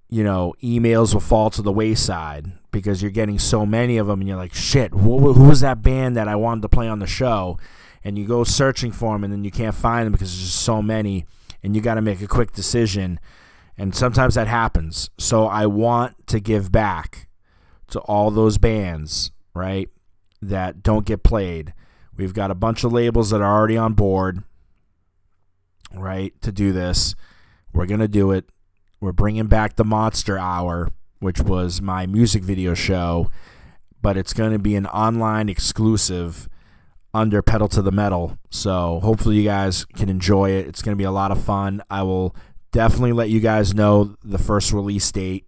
you 0.09 0.23
know, 0.23 0.55
emails 0.63 1.15
will 1.15 1.21
fall 1.21 1.51
to 1.51 1.63
the 1.63 1.73
wayside 1.73 2.53
because 2.71 3.03
you're 3.03 3.11
getting 3.11 3.39
so 3.39 3.65
many 3.65 3.97
of 3.97 4.07
them 4.07 4.21
and 4.21 4.29
you're 4.29 4.37
like, 4.37 4.55
shit, 4.55 4.93
who, 4.93 5.33
who 5.33 5.45
was 5.45 5.61
that 5.61 5.83
band 5.83 6.17
that 6.17 6.29
I 6.29 6.37
wanted 6.37 6.63
to 6.63 6.69
play 6.69 6.89
on 6.89 6.99
the 6.99 7.07
show? 7.07 7.59
And 8.03 8.19
you 8.19 8.27
go 8.27 8.45
searching 8.45 8.93
for 8.93 9.15
them 9.15 9.25
and 9.25 9.33
then 9.33 9.45
you 9.45 9.51
can't 9.51 9.75
find 9.75 10.07
them 10.07 10.13
because 10.13 10.31
there's 10.31 10.51
just 10.51 10.63
so 10.63 10.83
many 10.83 11.25
and 11.63 11.75
you 11.75 11.81
got 11.81 11.95
to 11.95 12.03
make 12.03 12.21
a 12.21 12.27
quick 12.27 12.53
decision. 12.53 13.19
And 13.79 13.95
sometimes 13.95 14.35
that 14.35 14.47
happens. 14.47 15.11
So 15.19 15.47
I 15.47 15.67
want 15.67 16.27
to 16.29 16.39
give 16.39 16.71
back 16.71 17.29
to 17.89 18.01
all 18.01 18.31
those 18.31 18.59
bands, 18.59 19.31
right, 19.55 19.89
that 20.43 20.83
don't 20.83 21.07
get 21.07 21.23
played. 21.23 21.73
We've 22.17 22.35
got 22.35 22.51
a 22.51 22.55
bunch 22.55 22.85
of 22.85 22.93
labels 22.93 23.31
that 23.31 23.41
are 23.41 23.59
already 23.59 23.77
on 23.77 23.95
board, 23.95 24.45
right, 25.95 26.33
to 26.43 26.53
do 26.53 26.73
this. 26.73 27.15
We're 27.73 27.87
going 27.87 28.01
to 28.01 28.09
do 28.09 28.31
it. 28.31 28.45
We're 29.05 29.13
bringing 29.13 29.49
back 29.49 29.77
the 29.77 29.85
Monster 29.85 30.39
Hour 30.39 30.89
which 31.21 31.39
was 31.39 31.83
my 31.83 32.07
music 32.07 32.43
video 32.43 32.73
show, 32.73 33.31
but 34.01 34.17
it's 34.17 34.33
going 34.33 34.53
to 34.53 34.59
be 34.59 34.77
an 34.77 34.87
online 34.87 35.51
exclusive 35.51 36.49
under 37.13 37.43
Pedal 37.43 37.69
to 37.69 37.83
the 37.83 37.93
Metal. 37.93 38.39
So 38.49 39.01
hopefully 39.01 39.37
you 39.37 39.45
guys 39.45 39.85
can 39.85 40.09
enjoy 40.09 40.53
it. 40.53 40.67
It's 40.67 40.81
going 40.81 40.95
to 40.95 40.99
be 40.99 41.05
a 41.05 41.11
lot 41.11 41.31
of 41.31 41.45
fun. 41.45 41.83
I 41.91 42.03
will 42.03 42.35
definitely 42.73 43.13
let 43.13 43.29
you 43.29 43.41
guys 43.41 43.75
know 43.75 44.17
the 44.25 44.39
first 44.39 44.73
release 44.73 45.13
date. 45.13 45.45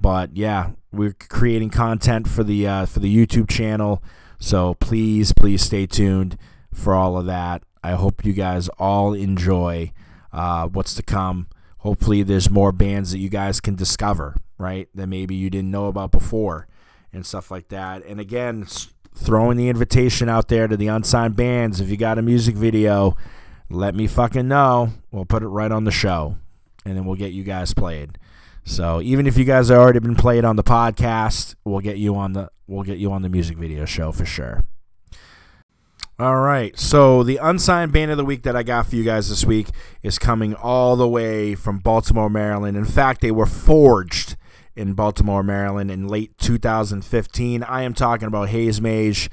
But 0.00 0.34
yeah, 0.34 0.70
we're 0.90 1.12
creating 1.12 1.68
content 1.68 2.26
for 2.26 2.44
the 2.44 2.66
uh, 2.66 2.86
for 2.86 2.98
the 2.98 3.14
YouTube 3.14 3.50
channel. 3.50 4.02
So 4.38 4.72
please, 4.72 5.32
please 5.32 5.60
stay 5.60 5.86
tuned 5.86 6.38
for 6.72 6.94
all 6.94 7.18
of 7.18 7.26
that. 7.26 7.62
I 7.82 7.92
hope 7.92 8.24
you 8.24 8.32
guys 8.32 8.70
all 8.78 9.12
enjoy 9.12 9.92
uh, 10.32 10.68
what's 10.68 10.94
to 10.94 11.02
come. 11.02 11.48
Hopefully, 11.84 12.24
there's 12.24 12.50
more 12.50 12.72
bands 12.72 13.12
that 13.12 13.18
you 13.18 13.28
guys 13.28 13.60
can 13.60 13.76
discover 13.76 14.34
right? 14.58 14.88
That 14.94 15.06
maybe 15.06 15.34
you 15.34 15.50
didn't 15.50 15.70
know 15.70 15.86
about 15.86 16.10
before 16.10 16.66
and 17.12 17.24
stuff 17.24 17.50
like 17.50 17.68
that. 17.68 18.04
And 18.04 18.20
again, 18.20 18.66
throwing 19.14 19.56
the 19.56 19.68
invitation 19.68 20.28
out 20.28 20.48
there 20.48 20.66
to 20.66 20.76
the 20.76 20.88
unsigned 20.88 21.36
bands. 21.36 21.80
If 21.80 21.88
you 21.88 21.96
got 21.96 22.18
a 22.18 22.22
music 22.22 22.56
video, 22.56 23.16
let 23.70 23.94
me 23.94 24.06
fucking 24.06 24.48
know. 24.48 24.90
We'll 25.10 25.24
put 25.24 25.42
it 25.42 25.48
right 25.48 25.70
on 25.70 25.84
the 25.84 25.90
show 25.90 26.36
and 26.84 26.96
then 26.96 27.04
we'll 27.04 27.16
get 27.16 27.32
you 27.32 27.44
guys 27.44 27.74
played. 27.74 28.18
So 28.64 29.00
even 29.02 29.26
if 29.26 29.36
you 29.36 29.44
guys 29.44 29.68
have 29.68 29.78
already 29.78 29.98
been 29.98 30.16
played 30.16 30.44
on 30.44 30.56
the 30.56 30.64
podcast, 30.64 31.54
we'll 31.64 31.80
get 31.80 31.98
you 31.98 32.16
on 32.16 32.32
the 32.32 32.50
we'll 32.66 32.82
get 32.82 32.96
you 32.96 33.12
on 33.12 33.20
the 33.20 33.28
music 33.28 33.58
video 33.58 33.84
show 33.84 34.10
for 34.10 34.24
sure. 34.24 34.64
All 36.16 36.36
right. 36.36 36.78
So 36.78 37.24
the 37.24 37.38
unsigned 37.38 37.90
band 37.90 38.12
of 38.12 38.16
the 38.16 38.24
week 38.24 38.44
that 38.44 38.54
I 38.54 38.62
got 38.62 38.86
for 38.86 38.94
you 38.94 39.02
guys 39.02 39.28
this 39.28 39.44
week 39.44 39.66
is 40.00 40.16
coming 40.16 40.54
all 40.54 40.94
the 40.94 41.08
way 41.08 41.56
from 41.56 41.78
Baltimore, 41.78 42.30
Maryland. 42.30 42.76
In 42.76 42.84
fact, 42.84 43.20
they 43.20 43.32
were 43.32 43.46
forged 43.46 44.36
in 44.76 44.92
Baltimore, 44.92 45.42
Maryland 45.42 45.90
in 45.90 46.06
late 46.06 46.38
2015. 46.38 47.64
I 47.64 47.82
am 47.82 47.94
talking 47.94 48.28
about 48.28 48.50
Haze 48.50 48.80
Mage, 48.80 49.28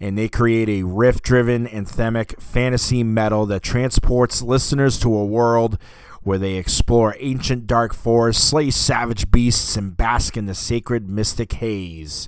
and 0.00 0.16
they 0.16 0.30
create 0.30 0.70
a 0.70 0.84
riff 0.84 1.20
driven, 1.20 1.66
anthemic 1.66 2.40
fantasy 2.40 3.04
metal 3.04 3.44
that 3.46 3.62
transports 3.62 4.40
listeners 4.40 4.98
to 5.00 5.14
a 5.14 5.26
world 5.26 5.76
where 6.22 6.38
they 6.38 6.54
explore 6.54 7.14
ancient 7.18 7.66
dark 7.66 7.92
forests, 7.92 8.42
slay 8.42 8.70
savage 8.70 9.30
beasts, 9.30 9.76
and 9.76 9.98
bask 9.98 10.38
in 10.38 10.46
the 10.46 10.54
sacred 10.54 11.10
mystic 11.10 11.52
haze. 11.54 12.26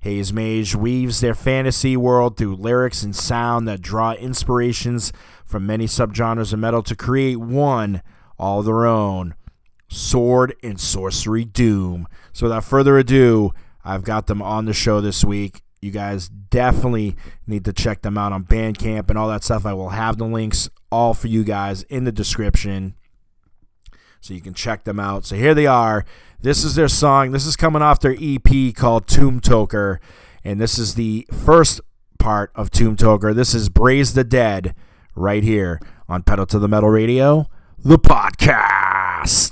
Haze 0.00 0.32
Mage 0.32 0.74
weaves 0.74 1.20
their 1.20 1.34
fantasy 1.34 1.96
world 1.96 2.36
through 2.36 2.56
lyrics 2.56 3.02
and 3.02 3.14
sound 3.14 3.68
that 3.68 3.82
draw 3.82 4.12
inspirations 4.12 5.12
from 5.44 5.66
many 5.66 5.86
subgenres 5.86 6.52
of 6.52 6.58
metal 6.58 6.82
to 6.82 6.96
create 6.96 7.36
one 7.36 8.02
all 8.38 8.62
their 8.62 8.86
own 8.86 9.34
sword 9.88 10.54
and 10.62 10.80
sorcery 10.80 11.44
doom. 11.44 12.08
So 12.32 12.46
without 12.46 12.64
further 12.64 12.96
ado, 12.96 13.52
I've 13.84 14.04
got 14.04 14.26
them 14.26 14.40
on 14.40 14.64
the 14.64 14.72
show 14.72 15.00
this 15.00 15.24
week. 15.24 15.62
You 15.82 15.90
guys 15.90 16.28
definitely 16.28 17.16
need 17.46 17.64
to 17.66 17.72
check 17.72 18.02
them 18.02 18.16
out 18.16 18.32
on 18.32 18.44
Bandcamp 18.44 19.10
and 19.10 19.18
all 19.18 19.28
that 19.28 19.44
stuff. 19.44 19.66
I 19.66 19.74
will 19.74 19.90
have 19.90 20.16
the 20.16 20.24
links 20.24 20.70
all 20.90 21.14
for 21.14 21.28
you 21.28 21.44
guys 21.44 21.82
in 21.84 22.04
the 22.04 22.12
description 22.12 22.94
so 24.20 24.34
you 24.34 24.40
can 24.40 24.54
check 24.54 24.84
them 24.84 25.00
out. 25.00 25.24
So 25.24 25.36
here 25.36 25.54
they 25.54 25.66
are. 25.66 26.04
This 26.42 26.64
is 26.64 26.74
their 26.74 26.88
song. 26.88 27.32
This 27.32 27.44
is 27.44 27.54
coming 27.54 27.82
off 27.82 28.00
their 28.00 28.16
EP 28.18 28.74
called 28.74 29.06
Tomb 29.06 29.40
Toker, 29.40 29.98
and 30.42 30.58
this 30.58 30.78
is 30.78 30.94
the 30.94 31.26
first 31.30 31.82
part 32.18 32.50
of 32.54 32.70
Tomb 32.70 32.96
Toker. 32.96 33.34
This 33.34 33.54
is 33.54 33.68
Braise 33.68 34.14
the 34.14 34.24
Dead 34.24 34.74
right 35.14 35.42
here 35.42 35.80
on 36.08 36.22
Pedal 36.22 36.46
to 36.46 36.58
the 36.58 36.66
Metal 36.66 36.88
Radio, 36.88 37.46
the 37.78 37.98
podcast. 37.98 39.50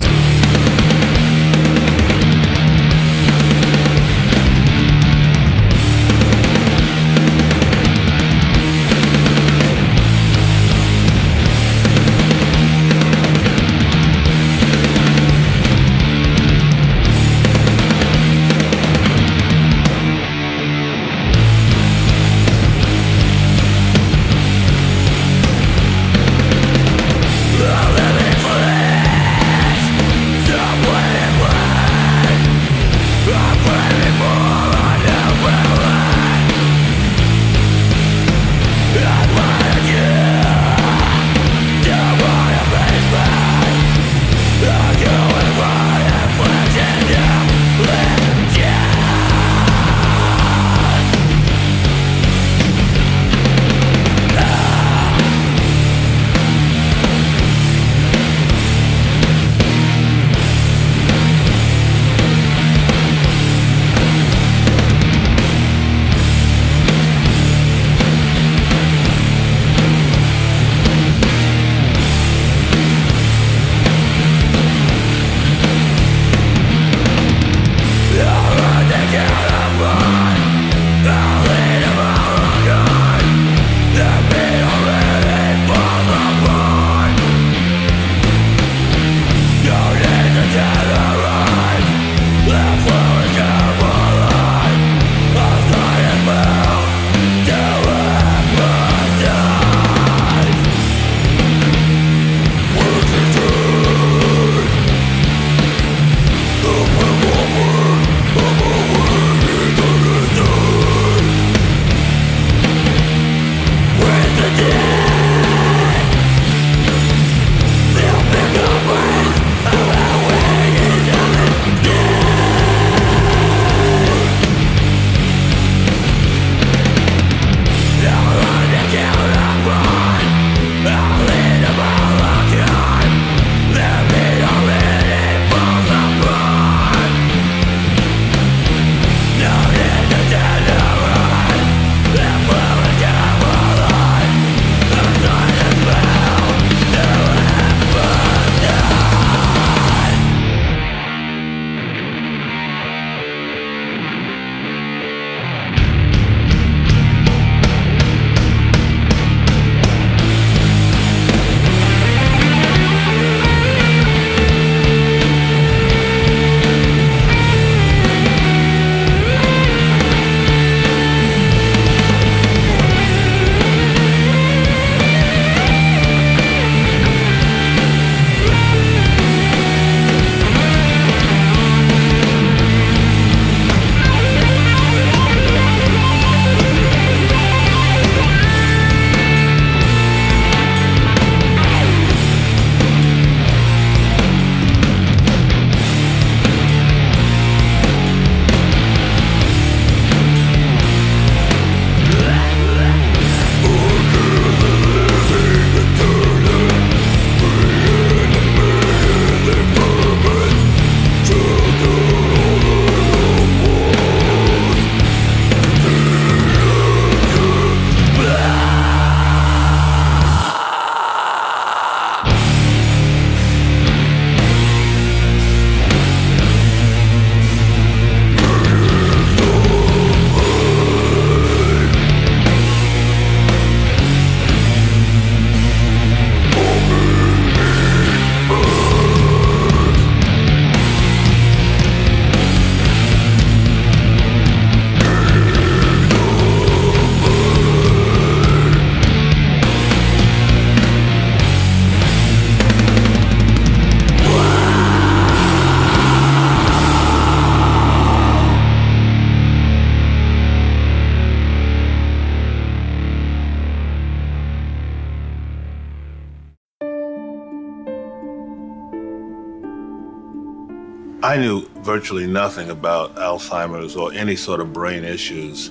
Knew 271.38 271.68
virtually 271.78 272.26
nothing 272.26 272.70
about 272.70 273.14
Alzheimer's 273.16 273.96
or 273.96 274.12
any 274.12 274.36
sort 274.36 274.60
of 274.60 274.72
brain 274.72 275.04
issues 275.04 275.70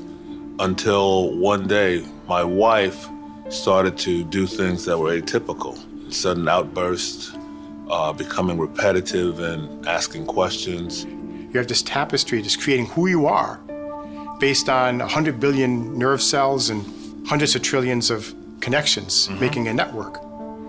until 0.60 1.36
one 1.38 1.68
day 1.68 2.06
my 2.28 2.44
wife 2.44 3.08
started 3.50 3.98
to 4.00 4.24
do 4.24 4.48
things 4.48 4.86
that 4.86 4.98
were 4.98 5.20
atypical. 5.20 5.78
Sudden 6.12 6.48
outbursts, 6.48 7.32
uh, 7.90 8.14
becoming 8.14 8.58
repetitive 8.58 9.40
and 9.40 9.88
asking 9.88 10.26
questions. 10.26 11.06
You 11.06 11.54
have 11.54 11.68
this 11.68 11.82
tapestry 11.82 12.42
just 12.42 12.60
creating 12.62 12.88
who 12.88 13.08
you 13.08 13.26
are 13.26 13.60
based 14.40 14.70
on 14.70 15.00
100 15.00 15.40
billion 15.40 15.98
nerve 15.98 16.22
cells 16.22 16.70
and 16.70 17.28
hundreds 17.28 17.56
of 17.56 17.62
trillions 17.62 18.10
of 18.10 18.34
connections 18.60 19.28
mm-hmm. 19.28 19.40
making 19.40 19.68
a 19.68 19.74
network. 19.74 20.22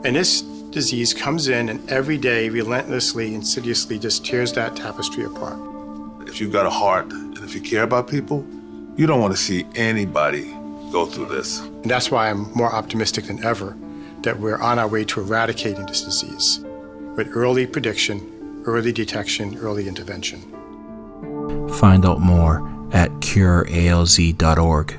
And 0.04 0.16
this 0.16 0.42
disease 0.70 1.14
comes 1.14 1.48
in 1.48 1.68
and 1.68 1.90
every 1.90 2.18
day 2.18 2.48
relentlessly, 2.48 3.35
insidiously 3.35 3.98
just 3.98 4.24
tears 4.24 4.52
that 4.52 4.76
tapestry 4.76 5.24
apart. 5.24 5.59
If 6.28 6.40
you've 6.40 6.52
got 6.52 6.66
a 6.66 6.70
heart 6.70 7.11
and 7.11 7.37
if 7.38 7.54
you 7.54 7.61
care 7.61 7.83
about 7.83 8.09
people, 8.09 8.46
you 8.96 9.07
don't 9.07 9.20
want 9.20 9.33
to 9.33 9.38
see 9.38 9.66
anybody 9.74 10.52
go 10.90 11.07
through 11.07 11.26
this. 11.26 11.61
And 11.61 11.90
that's 11.90 12.11
why 12.11 12.31
I'm 12.31 12.52
more 12.52 12.72
optimistic 12.72 13.24
than 13.26 13.42
ever 13.44 13.76
that 14.22 14.38
we're 14.38 14.61
on 14.61 14.78
our 14.78 14.88
way 14.88 15.04
to 15.04 15.20
eradicating 15.20 15.87
this 15.87 16.02
disease 16.02 16.61
with 17.16 17.28
early 17.35 17.66
prediction, 17.66 18.62
early 18.66 18.92
detection, 18.92 19.57
early 19.59 19.88
intervention. 19.88 20.40
Find 21.70 22.04
out 22.04 22.20
more 22.20 22.66
at 22.92 23.11
curealz.org. 23.20 24.98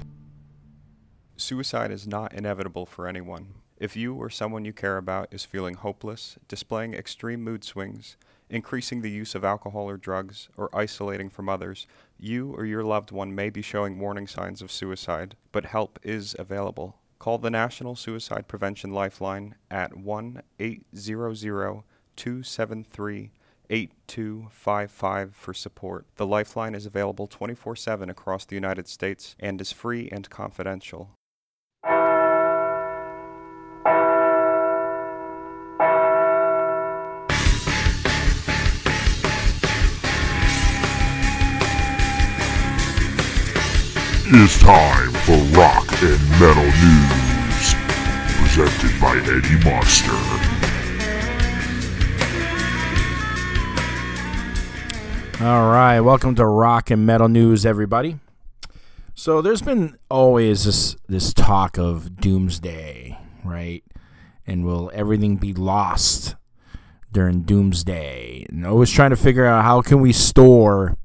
Suicide 1.38 1.92
is 1.92 2.08
not 2.08 2.34
inevitable 2.34 2.86
for 2.86 3.08
anyone. 3.08 3.54
If 3.80 3.96
you 3.96 4.14
or 4.14 4.30
someone 4.30 4.66
you 4.66 4.74
care 4.74 4.98
about 4.98 5.34
is 5.34 5.46
feeling 5.46 5.76
hopeless, 5.76 6.38
displaying 6.50 6.94
extreme 6.94 7.42
mood 7.42 7.64
swings, 7.64 8.18
increasing 8.50 9.02
the 9.02 9.10
use 9.10 9.36
of 9.36 9.46
alcohol 9.46 9.90
or 9.90 9.96
drugs, 9.96 10.50
or 10.58 10.70
isolating 10.76 11.30
from 11.30 11.48
others, 11.48 11.88
you 12.20 12.54
or 12.56 12.66
your 12.66 12.84
loved 12.84 13.12
one 13.12 13.34
may 13.34 13.50
be 13.50 13.62
showing 13.62 13.98
warning 13.98 14.28
signs 14.28 14.62
of 14.62 14.70
suicide, 14.70 15.38
but 15.54 15.64
help 15.64 15.98
is 16.04 16.36
available. 16.38 16.98
Call 17.20 17.38
the 17.38 17.50
National 17.50 17.96
Suicide 17.96 18.50
Prevention 18.50 18.92
Lifeline 18.92 19.56
at 19.72 19.96
1 19.96 20.42
800 20.60 21.84
273 22.18 23.32
8255 23.70 25.36
for 25.36 25.54
support. 25.54 26.06
The 26.18 26.26
Lifeline 26.26 26.76
is 26.76 26.86
available 26.86 27.28
24 27.28 27.78
7 27.78 28.10
across 28.10 28.44
the 28.44 28.56
United 28.56 28.90
States 28.90 29.38
and 29.40 29.62
is 29.62 29.72
free 29.72 30.10
and 30.12 30.30
confidential. 30.30 31.12
It's 44.32 44.60
time 44.60 45.12
for 45.26 45.38
Rock 45.58 45.88
and 46.04 46.30
Metal 46.40 46.64
News, 46.64 47.74
presented 48.38 49.02
by 49.02 49.18
Eddie 49.26 49.58
Monster. 49.68 50.14
All 55.44 55.72
right, 55.72 56.00
welcome 56.02 56.36
to 56.36 56.46
Rock 56.46 56.92
and 56.92 57.08
Metal 57.08 57.28
News, 57.28 57.66
everybody. 57.66 58.20
So 59.16 59.42
there's 59.42 59.64
been 59.64 59.98
always 60.12 60.66
this 60.66 60.96
this 61.08 61.34
talk 61.34 61.80
of 61.80 62.18
doomsday, 62.18 63.18
right? 63.44 63.84
And 64.46 64.64
will 64.64 64.92
everything 64.94 65.38
be 65.38 65.54
lost 65.54 66.36
during 67.12 67.42
doomsday? 67.42 68.46
And 68.48 68.64
always 68.68 68.92
trying 68.92 69.10
to 69.10 69.16
figure 69.16 69.48
out 69.48 69.64
how 69.64 69.82
can 69.82 70.02
we 70.02 70.14
store 70.14 70.96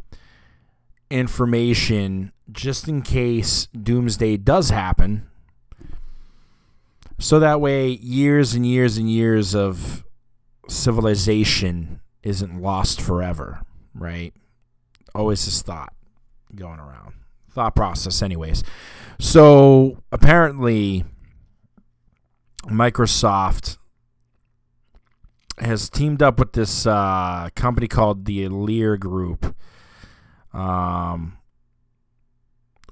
information 1.09 2.33
just 2.51 2.89
in 2.89 3.03
case 3.03 3.67
doomsday 3.69 4.37
does 4.37 4.71
happen. 4.71 5.29
So 7.19 7.39
that 7.39 7.61
way, 7.61 7.89
years 7.89 8.55
and 8.55 8.67
years 8.67 8.97
and 8.99 9.11
years 9.11 9.55
of 9.55 10.05
civilization 10.69 12.01
isn't 12.23 12.61
lost 12.61 13.01
forever, 13.01 13.63
right? 13.95 14.35
Always 15.15 15.45
this 15.45 15.63
thought 15.63 15.93
going 16.55 16.81
around. 16.81 17.15
Thought 17.51 17.77
process, 17.77 18.21
anyways. 18.21 18.65
So 19.21 20.03
apparently, 20.11 21.05
Microsoft 22.65 23.79
has 25.59 25.89
teamed 25.89 26.21
up 26.21 26.39
with 26.41 26.53
this 26.53 26.85
uh, 26.87 27.49
company 27.55 27.87
called 27.87 28.25
the 28.25 28.45
Elire 28.45 28.99
Group. 28.99 29.55
Um, 30.53 31.39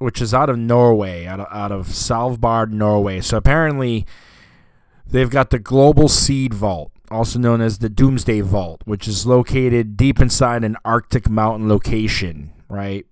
which 0.02 0.20
is 0.20 0.34
out 0.34 0.50
of 0.50 0.58
Norway, 0.58 1.26
out 1.26 1.40
of, 1.40 1.46
out 1.50 1.72
of 1.72 1.86
Svalbard, 1.86 2.70
Norway. 2.70 3.20
So 3.20 3.36
apparently, 3.36 4.04
they've 5.06 5.30
got 5.30 5.50
the 5.50 5.60
Global 5.60 6.08
Seed 6.08 6.52
Vault, 6.52 6.90
also 7.10 7.38
known 7.38 7.60
as 7.60 7.78
the 7.78 7.88
Doomsday 7.88 8.40
Vault, 8.40 8.82
which 8.84 9.06
is 9.06 9.26
located 9.26 9.96
deep 9.96 10.20
inside 10.20 10.64
an 10.64 10.76
Arctic 10.84 11.30
mountain 11.30 11.68
location, 11.68 12.52
right? 12.68 13.06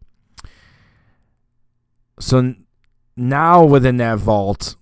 So 2.18 2.56
now 3.16 3.64
within 3.64 3.96
that 3.98 4.18
vault, 4.18 4.74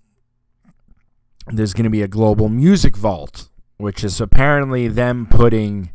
there's 1.47 1.75
going 1.75 1.85
to 1.85 1.91
be 1.91 2.03
a 2.03 2.09
global 2.09 2.49
music 2.49 2.97
vault, 2.97 3.51
which 3.77 4.03
is 4.03 4.21
apparently 4.21 4.89
them 4.89 5.27
putting 5.27 5.93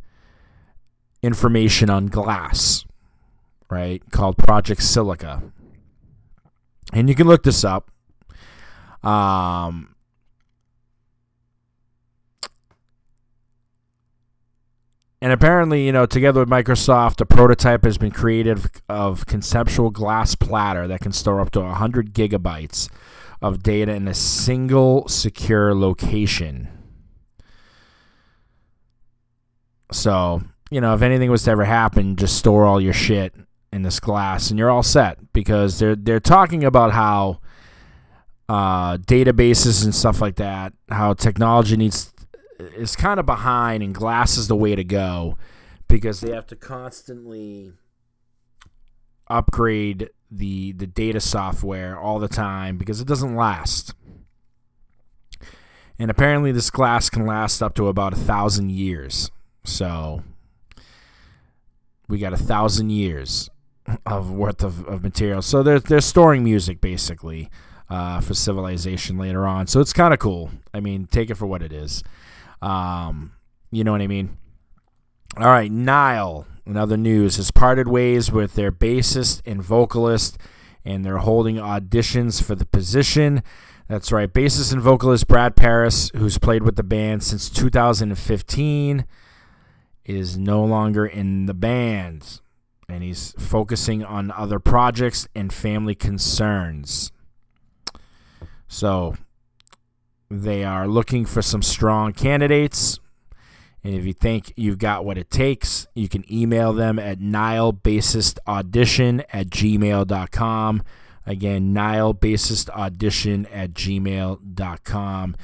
information 1.22 1.90
on 1.90 2.06
glass, 2.08 2.86
right? 3.70 4.02
Called 4.12 4.38
Project 4.38 4.84
Silica 4.84 5.42
and 6.94 7.10
you 7.10 7.16
can 7.16 7.28
look 7.28 7.44
this 7.44 7.64
up. 7.64 7.90
Um, 9.04 9.96
and 15.22 15.34
apparently, 15.34 15.86
you 15.86 15.92
know, 15.92 16.06
together 16.06 16.40
with 16.40 16.50
Microsoft, 16.50 17.20
a 17.20 17.26
prototype 17.26 17.84
has 17.84 17.98
been 17.98 18.12
created 18.12 18.60
of 18.88 19.26
conceptual 19.26 19.90
glass 19.90 20.36
platter 20.36 20.88
that 20.88 21.02
can 21.02 21.12
store 21.12 21.42
up 21.42 21.52
to 21.52 21.62
100 21.62 22.14
gigabytes 22.14 22.90
of 23.42 23.62
data 23.62 23.92
in 23.92 24.08
a 24.08 24.14
single 24.14 25.08
secure 25.08 25.76
location. 25.76 26.70
So, 29.92 30.42
you 30.72 30.80
know, 30.80 30.94
if 30.94 31.02
anything 31.02 31.30
was 31.30 31.44
to 31.44 31.52
ever 31.52 31.66
happen, 31.66 32.16
just 32.16 32.38
store 32.38 32.66
all 32.66 32.80
your 32.80 32.94
shit 32.94 33.34
in 33.74 33.82
this 33.82 34.00
glass, 34.00 34.50
and 34.50 34.60
you're 34.60 34.70
all 34.70 34.84
set 34.84 35.34
because 35.34 35.80
they're 35.80 35.96
they're 35.96 36.20
talking 36.20 36.64
about 36.64 36.92
how 36.92 37.40
uh, 38.48 38.98
databases 38.98 39.84
and 39.84 39.96
stuff 39.96 40.22
like 40.22 40.36
that, 40.36 40.74
how 40.90 41.14
technology 41.14 41.76
needs 41.76 42.14
is 42.60 42.96
kind 42.96 43.20
of 43.20 43.26
behind, 43.26 43.82
and 43.82 43.96
glass 43.96 44.38
is 44.38 44.48
the 44.48 44.56
way 44.56 44.76
to 44.76 44.84
go 44.84 45.38
because 45.88 46.22
they 46.22 46.32
have 46.32 46.46
to 46.48 46.56
constantly 46.56 47.74
upgrade 49.28 50.10
the 50.30 50.72
the 50.74 50.88
data 50.88 51.20
software 51.20 51.98
all 51.98 52.20
the 52.20 52.28
time 52.28 52.78
because 52.78 53.02
it 53.02 53.08
doesn't 53.08 53.36
last. 53.36 53.96
And 55.98 56.12
apparently, 56.12 56.52
this 56.52 56.70
glass 56.70 57.10
can 57.10 57.26
last 57.26 57.62
up 57.62 57.74
to 57.76 57.88
about 57.88 58.14
a 58.14 58.18
thousand 58.18 58.72
years. 58.72 59.32
So 59.64 60.24
we 62.08 62.20
got 62.20 62.34
a 62.34 62.38
thousand 62.38 62.92
years 62.92 63.50
of 64.06 64.32
worth 64.32 64.64
of, 64.64 64.86
of 64.88 65.04
material. 65.04 65.42
So 65.42 65.64
they're 65.64 65.80
they're 65.80 66.02
storing 66.02 66.44
music 66.44 66.82
basically 66.82 67.50
uh, 67.90 68.22
for 68.22 68.34
Civilization 68.34 69.18
later 69.18 69.46
on. 69.46 69.68
So 69.68 69.80
it's 69.80 69.94
kind 69.94 70.14
of 70.14 70.20
cool. 70.20 70.52
I 70.74 70.80
mean, 70.80 71.06
take 71.06 71.30
it 71.30 71.36
for 71.36 71.46
what 71.46 71.62
it 71.62 71.72
is. 71.72 72.04
Um, 72.62 73.34
you 73.72 73.84
know 73.84 73.92
what 73.92 74.02
I 74.02 74.08
mean? 74.08 74.38
All 75.38 75.48
right, 75.48 75.72
Nile. 75.72 76.48
In 76.66 76.78
other 76.78 76.96
news, 76.96 77.36
has 77.36 77.52
parted 77.52 77.90
ways 77.90 78.32
with 78.32 78.56
their 78.56 78.72
bassist 78.72 79.42
and 79.46 79.62
vocalist, 79.62 80.38
and 80.86 81.04
they're 81.04 81.18
holding 81.18 81.58
auditions 81.58 82.42
for 82.42 82.56
the 82.56 82.66
position. 82.66 83.44
That's 83.90 84.14
right, 84.14 84.32
bassist 84.32 84.72
and 84.72 84.82
vocalist 84.82 85.28
Brad 85.28 85.58
Parris, 85.58 86.10
who's 86.16 86.38
played 86.38 86.64
with 86.64 86.78
the 86.78 86.84
band 86.84 87.22
since 87.22 87.50
2015, 87.50 89.06
is 90.06 90.38
no 90.38 90.64
longer 90.64 91.06
in 91.06 91.48
the 91.48 91.54
band 91.54 92.40
and 92.90 93.04
he's 93.04 93.34
focusing 93.38 94.04
on 94.04 94.32
other 94.32 94.60
projects 94.60 95.28
and 95.36 95.54
family 95.54 95.96
concerns. 95.96 97.12
So 98.68 99.16
they 100.30 100.64
are 100.64 100.88
looking 100.88 101.26
for 101.26 101.42
some 101.42 101.62
strong 101.62 102.14
candidates. 102.14 103.00
And 103.84 103.94
if 103.94 104.06
you 104.06 104.14
think 104.14 104.54
you've 104.56 104.78
got 104.78 105.04
what 105.06 105.18
it 105.18 105.30
takes, 105.30 105.88
you 105.94 106.08
can 106.08 106.24
email 106.32 106.72
them 106.74 106.98
at 106.98 107.20
nilebassistaudition 107.20 109.26
at 109.32 109.48
gmail.com. 109.48 110.84
Again, 111.26 111.74
nilebassistaudition 111.74 113.48
at 113.52 113.74
gmail.com. 113.74 115.36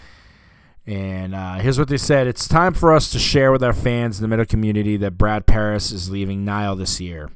And 0.90 1.36
uh, 1.36 1.60
here's 1.60 1.78
what 1.78 1.88
they 1.88 1.98
said 1.98 2.26
It's 2.26 2.48
time 2.48 2.74
for 2.74 2.92
us 2.92 3.12
to 3.12 3.20
share 3.20 3.52
with 3.52 3.64
our 3.64 3.74
fans 3.74 4.18
in 4.18 4.24
the 4.24 4.28
metal 4.28 4.44
community 4.44 4.98
that 4.98 5.20
Brad 5.20 5.46
Parris 5.46 5.92
is 5.92 6.10
leaving 6.10 6.44
Nile 6.44 6.76
this 6.76 7.00
year. 7.00 7.30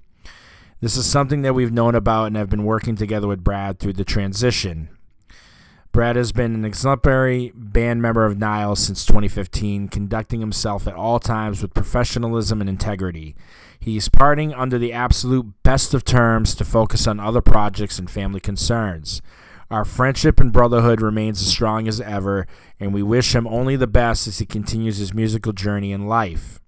This 0.81 0.97
is 0.97 1.05
something 1.05 1.43
that 1.43 1.53
we've 1.53 1.71
known 1.71 1.93
about 1.93 2.25
and 2.25 2.35
have 2.35 2.49
been 2.49 2.65
working 2.65 2.95
together 2.95 3.27
with 3.27 3.43
Brad 3.43 3.77
through 3.77 3.93
the 3.93 4.03
transition. 4.03 4.89
Brad 5.91 6.15
has 6.15 6.31
been 6.31 6.55
an 6.55 6.65
exemplary 6.65 7.51
band 7.53 8.01
member 8.01 8.25
of 8.25 8.39
Nile 8.39 8.75
since 8.75 9.05
2015, 9.05 9.87
conducting 9.87 10.39
himself 10.39 10.87
at 10.87 10.95
all 10.95 11.19
times 11.19 11.61
with 11.61 11.75
professionalism 11.75 12.59
and 12.59 12.67
integrity. 12.67 13.35
He's 13.79 14.09
parting 14.09 14.51
under 14.51 14.79
the 14.79 14.93
absolute 14.93 15.61
best 15.61 15.93
of 15.93 16.03
terms 16.03 16.55
to 16.55 16.65
focus 16.65 17.05
on 17.05 17.19
other 17.19 17.41
projects 17.41 17.99
and 17.99 18.09
family 18.09 18.39
concerns. 18.39 19.21
Our 19.73 19.85
friendship 19.85 20.39
and 20.39 20.53
brotherhood 20.53 21.01
remains 21.01 21.41
as 21.41 21.47
strong 21.47 21.87
as 21.87 21.99
ever, 21.99 22.45
and 22.79 22.93
we 22.93 23.01
wish 23.01 23.33
him 23.33 23.47
only 23.47 23.75
the 23.75 23.87
best 23.87 24.27
as 24.27 24.37
he 24.37 24.45
continues 24.45 24.97
his 24.97 25.15
musical 25.15 25.51
journey 25.51 25.91
in 25.91 26.05
life. 26.05 26.59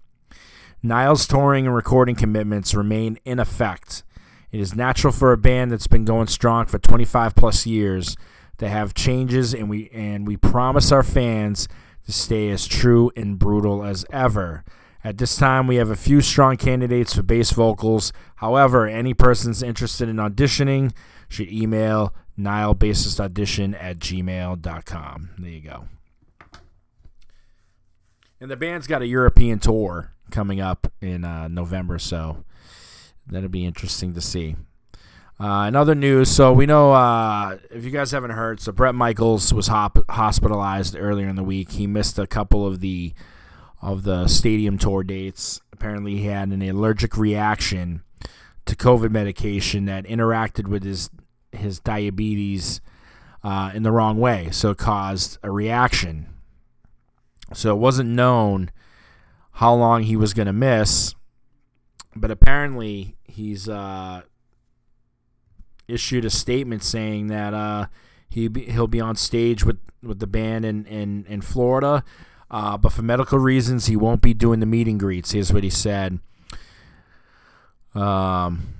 Nile's 0.82 1.24
touring 1.24 1.66
and 1.66 1.74
recording 1.76 2.16
commitments 2.16 2.74
remain 2.74 3.16
in 3.24 3.38
effect. 3.38 4.02
It 4.50 4.58
is 4.58 4.74
natural 4.74 5.12
for 5.12 5.30
a 5.30 5.36
band 5.38 5.70
that's 5.70 5.86
been 5.86 6.04
going 6.04 6.26
strong 6.26 6.66
for 6.66 6.80
25 6.80 7.36
plus 7.36 7.64
years 7.64 8.16
to 8.58 8.68
have 8.68 8.92
changes, 8.92 9.54
and 9.54 9.70
we 9.70 9.88
and 9.90 10.26
we 10.26 10.36
promise 10.36 10.90
our 10.90 11.04
fans 11.04 11.68
to 12.06 12.12
stay 12.12 12.50
as 12.50 12.66
true 12.66 13.12
and 13.16 13.38
brutal 13.38 13.84
as 13.84 14.04
ever. 14.10 14.64
At 15.04 15.18
this 15.18 15.36
time, 15.36 15.68
we 15.68 15.76
have 15.76 15.90
a 15.90 15.94
few 15.94 16.20
strong 16.20 16.56
candidates 16.56 17.14
for 17.14 17.22
bass 17.22 17.52
vocals. 17.52 18.12
However, 18.38 18.88
any 18.88 19.14
persons 19.14 19.62
interested 19.62 20.08
in 20.08 20.16
auditioning 20.16 20.92
should 21.28 21.48
email 21.48 22.12
nilebassistaudition 22.38 23.76
at 23.80 23.98
gmail.com. 23.98 25.30
There 25.38 25.50
you 25.50 25.60
go. 25.60 25.84
And 28.40 28.50
the 28.50 28.56
band's 28.56 28.86
got 28.86 29.02
a 29.02 29.06
European 29.06 29.58
tour 29.58 30.12
coming 30.30 30.60
up 30.60 30.92
in 31.00 31.24
uh, 31.24 31.48
November, 31.48 31.98
so 31.98 32.44
that'll 33.26 33.48
be 33.48 33.64
interesting 33.64 34.12
to 34.14 34.20
see. 34.20 34.56
Uh, 35.38 35.66
in 35.68 35.76
other 35.76 35.94
news, 35.94 36.30
so 36.30 36.52
we 36.52 36.64
know 36.64 36.92
uh, 36.92 37.58
if 37.70 37.84
you 37.84 37.90
guys 37.90 38.10
haven't 38.10 38.30
heard, 38.30 38.60
so 38.60 38.72
Bret 38.72 38.94
Michaels 38.94 39.52
was 39.52 39.66
hop- 39.68 40.10
hospitalized 40.10 40.96
earlier 40.98 41.28
in 41.28 41.36
the 41.36 41.42
week. 41.42 41.72
He 41.72 41.86
missed 41.86 42.18
a 42.18 42.26
couple 42.26 42.66
of 42.66 42.80
the 42.80 43.12
of 43.82 44.04
the 44.04 44.26
stadium 44.28 44.78
tour 44.78 45.02
dates. 45.02 45.60
Apparently, 45.72 46.16
he 46.16 46.24
had 46.24 46.48
an 46.48 46.62
allergic 46.62 47.18
reaction 47.18 48.02
to 48.64 48.74
COVID 48.74 49.10
medication 49.10 49.84
that 49.84 50.06
interacted 50.06 50.68
with 50.68 50.82
his 50.82 51.10
his 51.66 51.80
diabetes 51.80 52.80
uh, 53.44 53.70
in 53.74 53.82
the 53.82 53.92
wrong 53.92 54.18
way, 54.18 54.48
so 54.50 54.70
it 54.70 54.78
caused 54.78 55.38
a 55.42 55.50
reaction. 55.50 56.26
So 57.54 57.74
it 57.74 57.78
wasn't 57.78 58.10
known 58.10 58.70
how 59.52 59.74
long 59.74 60.02
he 60.02 60.16
was 60.16 60.34
going 60.34 60.46
to 60.46 60.52
miss, 60.52 61.14
but 62.14 62.30
apparently 62.30 63.16
he's 63.24 63.68
uh, 63.68 64.22
issued 65.86 66.24
a 66.24 66.30
statement 66.30 66.82
saying 66.82 67.28
that 67.28 67.54
uh, 67.54 67.86
he 68.28 68.48
be, 68.48 68.64
he'll 68.64 68.88
be 68.88 69.00
on 69.00 69.14
stage 69.16 69.64
with, 69.64 69.78
with 70.02 70.18
the 70.18 70.26
band 70.26 70.64
in 70.64 70.84
in, 70.86 71.24
in 71.28 71.40
Florida, 71.40 72.02
uh, 72.50 72.76
but 72.76 72.92
for 72.92 73.02
medical 73.02 73.38
reasons 73.38 73.86
he 73.86 73.96
won't 73.96 74.22
be 74.22 74.34
doing 74.34 74.60
the 74.60 74.66
meet 74.66 74.88
and 74.88 74.98
greets. 74.98 75.32
Here's 75.32 75.52
what 75.52 75.62
he 75.62 75.70
said. 75.70 76.18
Um, 77.94 78.74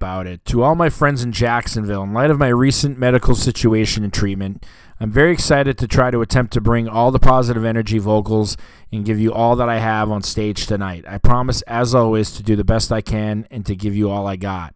about 0.00 0.26
it. 0.26 0.42
To 0.46 0.62
all 0.62 0.74
my 0.74 0.88
friends 0.88 1.22
in 1.22 1.30
Jacksonville, 1.30 2.02
in 2.02 2.14
light 2.14 2.30
of 2.30 2.38
my 2.38 2.48
recent 2.48 2.98
medical 2.98 3.34
situation 3.34 4.02
and 4.02 4.10
treatment, 4.10 4.64
I'm 4.98 5.10
very 5.10 5.30
excited 5.30 5.76
to 5.76 5.86
try 5.86 6.10
to 6.10 6.22
attempt 6.22 6.54
to 6.54 6.60
bring 6.62 6.88
all 6.88 7.10
the 7.10 7.18
positive 7.18 7.66
energy 7.66 7.98
vocals 7.98 8.56
and 8.90 9.04
give 9.04 9.20
you 9.20 9.30
all 9.30 9.56
that 9.56 9.68
I 9.68 9.78
have 9.78 10.10
on 10.10 10.22
stage 10.22 10.66
tonight. 10.66 11.04
I 11.06 11.18
promise, 11.18 11.60
as 11.62 11.94
always, 11.94 12.32
to 12.32 12.42
do 12.42 12.56
the 12.56 12.64
best 12.64 12.90
I 12.90 13.02
can 13.02 13.46
and 13.50 13.66
to 13.66 13.76
give 13.76 13.94
you 13.94 14.08
all 14.08 14.26
I 14.26 14.36
got. 14.36 14.74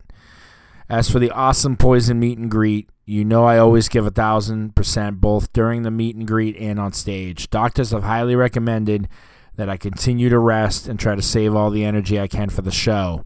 As 0.90 1.08
for 1.08 1.18
the 1.18 1.30
awesome 1.30 1.78
Poison 1.78 2.20
meet 2.20 2.36
and 2.36 2.50
greet, 2.50 2.90
you 3.06 3.24
know 3.24 3.46
I 3.46 3.56
always 3.56 3.88
give 3.88 4.06
a 4.06 4.10
thousand 4.10 4.74
percent 4.74 5.22
both 5.22 5.54
during 5.54 5.84
the 5.84 5.90
meet 5.90 6.16
and 6.16 6.28
greet 6.28 6.54
and 6.58 6.78
on 6.78 6.92
stage. 6.92 7.48
Doctors 7.48 7.92
have 7.92 8.02
highly 8.02 8.36
recommended 8.36 9.08
that 9.56 9.70
I 9.70 9.78
continue 9.78 10.28
to 10.28 10.38
rest 10.38 10.86
and 10.86 11.00
try 11.00 11.14
to 11.14 11.22
save 11.22 11.54
all 11.54 11.70
the 11.70 11.86
energy 11.86 12.20
I 12.20 12.28
can 12.28 12.50
for 12.50 12.60
the 12.60 12.70
show. 12.70 13.24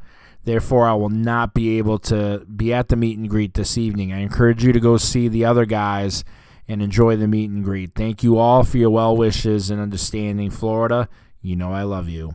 Therefore, 0.48 0.86
I 0.86 0.94
will 0.94 1.10
not 1.10 1.52
be 1.52 1.76
able 1.76 1.98
to 1.98 2.38
be 2.38 2.72
at 2.72 2.88
the 2.88 2.96
meet 2.96 3.18
and 3.18 3.28
greet 3.28 3.52
this 3.52 3.76
evening. 3.76 4.14
I 4.14 4.20
encourage 4.20 4.64
you 4.64 4.72
to 4.72 4.80
go 4.80 4.96
see 4.96 5.28
the 5.28 5.44
other 5.44 5.66
guys 5.66 6.24
and 6.66 6.80
enjoy 6.80 7.16
the 7.16 7.28
meet 7.28 7.50
and 7.50 7.62
greet. 7.62 7.94
Thank 7.94 8.22
you 8.22 8.38
all 8.38 8.64
for 8.64 8.78
your 8.78 8.88
well 8.88 9.14
wishes 9.14 9.68
and 9.68 9.78
understanding. 9.78 10.48
Florida, 10.48 11.10
you 11.42 11.54
know 11.54 11.74
I 11.74 11.82
love 11.82 12.08
you. 12.08 12.34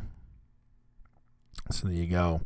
So 1.71 1.87
there 1.87 1.97
you 1.97 2.05
go. 2.05 2.41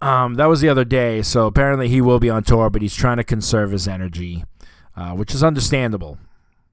Um, 0.00 0.36
that 0.36 0.46
was 0.46 0.62
the 0.62 0.70
other 0.70 0.86
day. 0.86 1.20
So 1.20 1.46
apparently 1.46 1.88
he 1.88 2.00
will 2.00 2.18
be 2.18 2.30
on 2.30 2.42
tour, 2.42 2.70
but 2.70 2.80
he's 2.80 2.96
trying 2.96 3.18
to 3.18 3.24
conserve 3.24 3.72
his 3.72 3.86
energy, 3.86 4.46
uh, 4.96 5.10
which 5.10 5.34
is 5.34 5.44
understandable, 5.44 6.16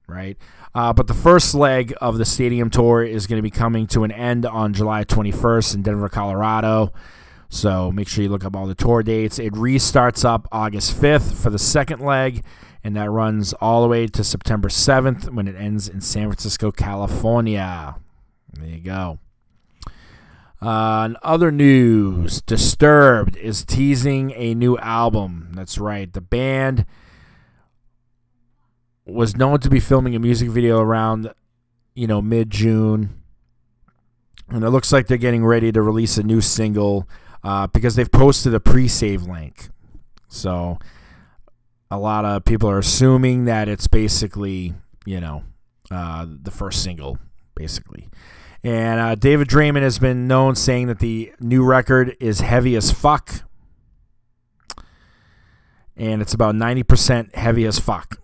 right? 0.06 0.38
Uh, 0.74 0.94
but 0.94 1.08
the 1.08 1.14
first 1.14 1.54
leg 1.54 1.92
of 2.00 2.16
the 2.16 2.24
stadium 2.24 2.70
tour 2.70 3.02
is 3.02 3.26
going 3.26 3.36
to 3.38 3.42
be 3.42 3.50
coming 3.50 3.86
to 3.88 4.04
an 4.04 4.12
end 4.12 4.46
on 4.46 4.72
July 4.72 5.04
21st 5.04 5.74
in 5.74 5.82
Denver, 5.82 6.08
Colorado. 6.08 6.90
So 7.48 7.90
make 7.90 8.08
sure 8.08 8.22
you 8.22 8.28
look 8.28 8.44
up 8.44 8.54
all 8.54 8.66
the 8.66 8.74
tour 8.74 9.02
dates. 9.02 9.38
It 9.38 9.52
restarts 9.54 10.24
up 10.24 10.46
August 10.52 11.00
5th 11.00 11.34
for 11.34 11.50
the 11.50 11.58
second 11.58 12.00
leg, 12.00 12.44
and 12.84 12.94
that 12.96 13.10
runs 13.10 13.52
all 13.54 13.82
the 13.82 13.88
way 13.88 14.06
to 14.06 14.22
September 14.22 14.68
7th 14.68 15.30
when 15.32 15.48
it 15.48 15.56
ends 15.56 15.88
in 15.88 16.00
San 16.00 16.28
Francisco, 16.28 16.70
California. 16.70 17.96
There 18.52 18.68
you 18.68 18.80
go. 18.80 19.18
Uh, 20.60 21.10
other 21.22 21.50
news, 21.50 22.42
Disturbed 22.42 23.36
is 23.36 23.64
teasing 23.64 24.32
a 24.32 24.54
new 24.54 24.76
album. 24.78 25.50
That's 25.54 25.78
right. 25.78 26.12
The 26.12 26.20
band 26.20 26.84
was 29.06 29.36
known 29.36 29.60
to 29.60 29.70
be 29.70 29.80
filming 29.80 30.14
a 30.14 30.18
music 30.18 30.50
video 30.50 30.80
around, 30.80 31.32
you 31.94 32.06
know, 32.06 32.20
mid 32.20 32.50
June. 32.50 33.22
And 34.48 34.64
it 34.64 34.70
looks 34.70 34.92
like 34.92 35.06
they're 35.06 35.16
getting 35.16 35.44
ready 35.44 35.70
to 35.70 35.80
release 35.80 36.18
a 36.18 36.22
new 36.22 36.40
single 36.40 37.08
uh, 37.42 37.66
because 37.68 37.96
they've 37.96 38.10
posted 38.10 38.54
a 38.54 38.60
pre-save 38.60 39.22
link. 39.22 39.68
So 40.28 40.78
a 41.90 41.98
lot 41.98 42.24
of 42.24 42.44
people 42.44 42.68
are 42.68 42.78
assuming 42.78 43.44
that 43.46 43.68
it's 43.68 43.86
basically, 43.86 44.74
you 45.06 45.20
know, 45.20 45.44
uh, 45.90 46.26
the 46.28 46.50
first 46.50 46.82
single, 46.82 47.18
basically. 47.54 48.08
And 48.62 49.00
uh, 49.00 49.14
David 49.14 49.48
Draiman 49.48 49.82
has 49.82 49.98
been 49.98 50.26
known 50.26 50.54
saying 50.54 50.88
that 50.88 50.98
the 50.98 51.32
new 51.40 51.64
record 51.64 52.16
is 52.20 52.40
heavy 52.40 52.76
as 52.76 52.90
fuck. 52.90 53.42
And 55.96 56.22
it's 56.22 56.34
about 56.34 56.54
90% 56.54 57.34
heavy 57.34 57.64
as 57.64 57.78
fuck. 57.78 58.20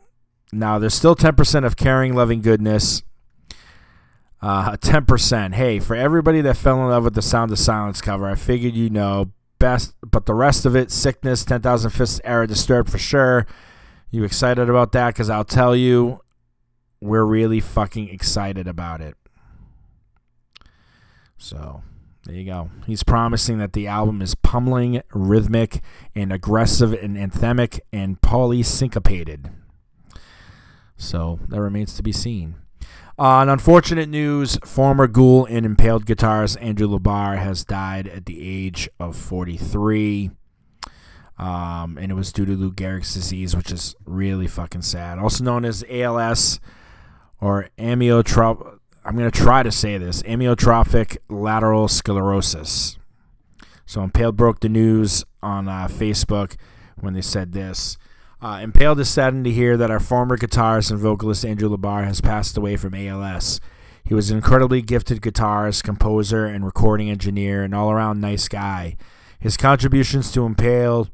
Now, 0.52 0.78
there's 0.78 0.94
still 0.94 1.16
10% 1.16 1.64
of 1.64 1.76
caring, 1.76 2.14
loving 2.14 2.40
goodness. 2.40 3.02
Uh, 4.44 4.76
10%. 4.76 5.54
Hey, 5.54 5.78
for 5.78 5.96
everybody 5.96 6.42
that 6.42 6.58
fell 6.58 6.82
in 6.82 6.90
love 6.90 7.04
with 7.04 7.14
the 7.14 7.22
Sound 7.22 7.50
of 7.50 7.58
Silence 7.58 8.02
cover, 8.02 8.28
I 8.28 8.34
figured 8.34 8.74
you 8.74 8.90
know 8.90 9.32
best, 9.58 9.94
but 10.02 10.26
the 10.26 10.34
rest 10.34 10.66
of 10.66 10.76
it, 10.76 10.90
Sickness, 10.90 11.46
10,000 11.46 11.90
Fists 11.90 12.20
Era 12.24 12.46
Disturbed 12.46 12.90
for 12.90 12.98
sure. 12.98 13.46
You 14.10 14.22
excited 14.22 14.68
about 14.68 14.92
that? 14.92 15.14
Because 15.14 15.30
I'll 15.30 15.46
tell 15.46 15.74
you, 15.74 16.20
we're 17.00 17.24
really 17.24 17.60
fucking 17.60 18.10
excited 18.10 18.68
about 18.68 19.00
it. 19.00 19.16
So 21.38 21.82
there 22.24 22.34
you 22.34 22.44
go. 22.44 22.70
He's 22.86 23.02
promising 23.02 23.56
that 23.58 23.72
the 23.72 23.86
album 23.86 24.20
is 24.20 24.34
pummeling, 24.34 25.00
rhythmic, 25.14 25.80
and 26.14 26.30
aggressive, 26.30 26.92
and 26.92 27.16
anthemic, 27.16 27.80
and 27.94 28.20
polysyncopated. 28.20 29.50
So 30.98 31.38
that 31.48 31.62
remains 31.62 31.94
to 31.94 32.02
be 32.02 32.12
seen. 32.12 32.56
On 33.16 33.48
unfortunate 33.48 34.08
news, 34.08 34.58
former 34.64 35.06
Ghoul 35.06 35.46
and 35.46 35.64
Impaled 35.64 36.04
guitarist 36.04 36.60
Andrew 36.60 36.88
LaBar 36.88 37.38
has 37.38 37.64
died 37.64 38.08
at 38.08 38.26
the 38.26 38.42
age 38.42 38.88
of 38.98 39.16
43. 39.16 40.32
Um, 41.38 41.96
and 41.96 42.10
it 42.10 42.14
was 42.14 42.32
due 42.32 42.44
to 42.44 42.56
Lou 42.56 42.72
Gehrig's 42.72 43.14
disease, 43.14 43.54
which 43.54 43.70
is 43.70 43.94
really 44.04 44.48
fucking 44.48 44.82
sad. 44.82 45.20
Also 45.20 45.44
known 45.44 45.64
as 45.64 45.84
ALS 45.88 46.58
or 47.40 47.68
amyotrophic. 47.78 48.80
I'm 49.04 49.16
going 49.16 49.30
to 49.30 49.38
try 49.38 49.62
to 49.62 49.70
say 49.70 49.96
this 49.96 50.22
amyotrophic 50.24 51.18
lateral 51.28 51.86
sclerosis. 51.86 52.98
So 53.86 54.02
Impaled 54.02 54.36
broke 54.36 54.58
the 54.58 54.68
news 54.68 55.24
on 55.40 55.68
uh, 55.68 55.86
Facebook 55.88 56.56
when 56.96 57.14
they 57.14 57.20
said 57.20 57.52
this. 57.52 57.96
Uh, 58.40 58.60
Impaled 58.62 59.00
is 59.00 59.08
saddened 59.08 59.44
to 59.44 59.50
hear 59.50 59.76
that 59.76 59.90
our 59.90 60.00
former 60.00 60.36
guitarist 60.36 60.90
and 60.90 61.00
vocalist 61.00 61.44
Andrew 61.44 61.68
LaBar 61.68 62.04
has 62.04 62.20
passed 62.20 62.56
away 62.56 62.76
from 62.76 62.94
ALS. 62.94 63.60
He 64.04 64.14
was 64.14 64.30
an 64.30 64.36
incredibly 64.36 64.82
gifted 64.82 65.22
guitarist, 65.22 65.82
composer, 65.82 66.44
and 66.44 66.64
recording 66.64 67.08
engineer, 67.08 67.62
and 67.62 67.74
all 67.74 67.90
around 67.90 68.20
nice 68.20 68.48
guy. 68.48 68.96
His 69.38 69.56
contributions 69.56 70.30
to 70.32 70.44
Impaled 70.44 71.10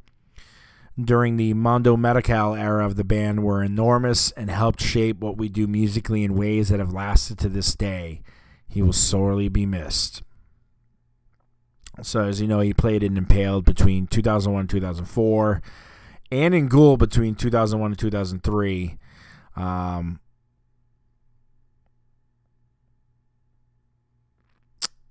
during 1.01 1.37
the 1.37 1.55
Mondo 1.55 1.97
Medicale 1.97 2.59
era 2.59 2.85
of 2.85 2.97
the 2.97 3.05
band 3.05 3.45
were 3.45 3.63
enormous 3.63 4.33
and 4.33 4.51
helped 4.51 4.83
shape 4.83 5.21
what 5.21 5.37
we 5.37 5.49
do 5.49 5.67
musically 5.67 6.25
in 6.25 6.37
ways 6.37 6.69
that 6.69 6.81
have 6.81 6.93
lasted 6.93 7.39
to 7.39 7.49
this 7.49 7.75
day. 7.75 8.23
He 8.69 8.83
will 8.83 8.93
sorely 8.93 9.49
be 9.49 9.67
missed. 9.67 10.23
So, 12.03 12.23
as 12.23 12.41
you 12.41 12.49
know, 12.49 12.61
he 12.61 12.73
played 12.73 13.03
in 13.03 13.17
Impaled 13.17 13.65
between 13.65 14.07
2001 14.07 14.61
and 14.61 14.71
2004, 14.71 15.63
and 16.31 16.55
in 16.55 16.69
Ghoul 16.69 16.97
between 16.97 17.35
2001 17.35 17.93
and 17.93 17.99
2003. 17.99 18.97
Um, 19.57 20.21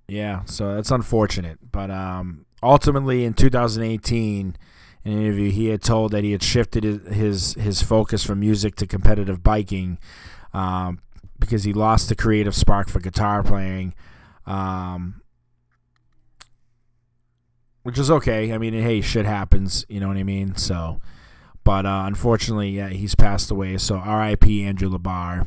yeah, 0.08 0.44
so 0.44 0.74
that's 0.74 0.90
unfortunate. 0.90 1.58
But 1.70 1.90
um, 1.90 2.46
ultimately, 2.62 3.24
in 3.24 3.34
2018, 3.34 4.56
in 5.04 5.12
an 5.12 5.18
interview, 5.20 5.50
he 5.50 5.68
had 5.68 5.82
told 5.82 6.12
that 6.12 6.24
he 6.24 6.32
had 6.32 6.42
shifted 6.42 6.84
his 6.84 7.54
his 7.54 7.82
focus 7.82 8.24
from 8.24 8.40
music 8.40 8.76
to 8.76 8.86
competitive 8.86 9.42
biking 9.42 9.98
um, 10.52 11.00
because 11.38 11.64
he 11.64 11.72
lost 11.72 12.08
the 12.08 12.14
creative 12.14 12.54
spark 12.54 12.88
for 12.88 13.00
guitar 13.00 13.42
playing. 13.42 13.94
Um, 14.46 15.19
which 17.82 17.98
is 17.98 18.10
okay. 18.10 18.52
I 18.52 18.58
mean, 18.58 18.74
hey, 18.74 19.00
shit 19.00 19.26
happens. 19.26 19.86
You 19.88 20.00
know 20.00 20.08
what 20.08 20.16
I 20.16 20.22
mean? 20.22 20.56
So, 20.56 21.00
but 21.64 21.86
uh, 21.86 22.04
unfortunately, 22.06 22.70
yeah, 22.70 22.88
he's 22.88 23.14
passed 23.14 23.50
away. 23.50 23.76
So, 23.78 23.96
R.I.P. 23.96 24.64
Andrew 24.64 24.90
LaBar. 24.90 25.46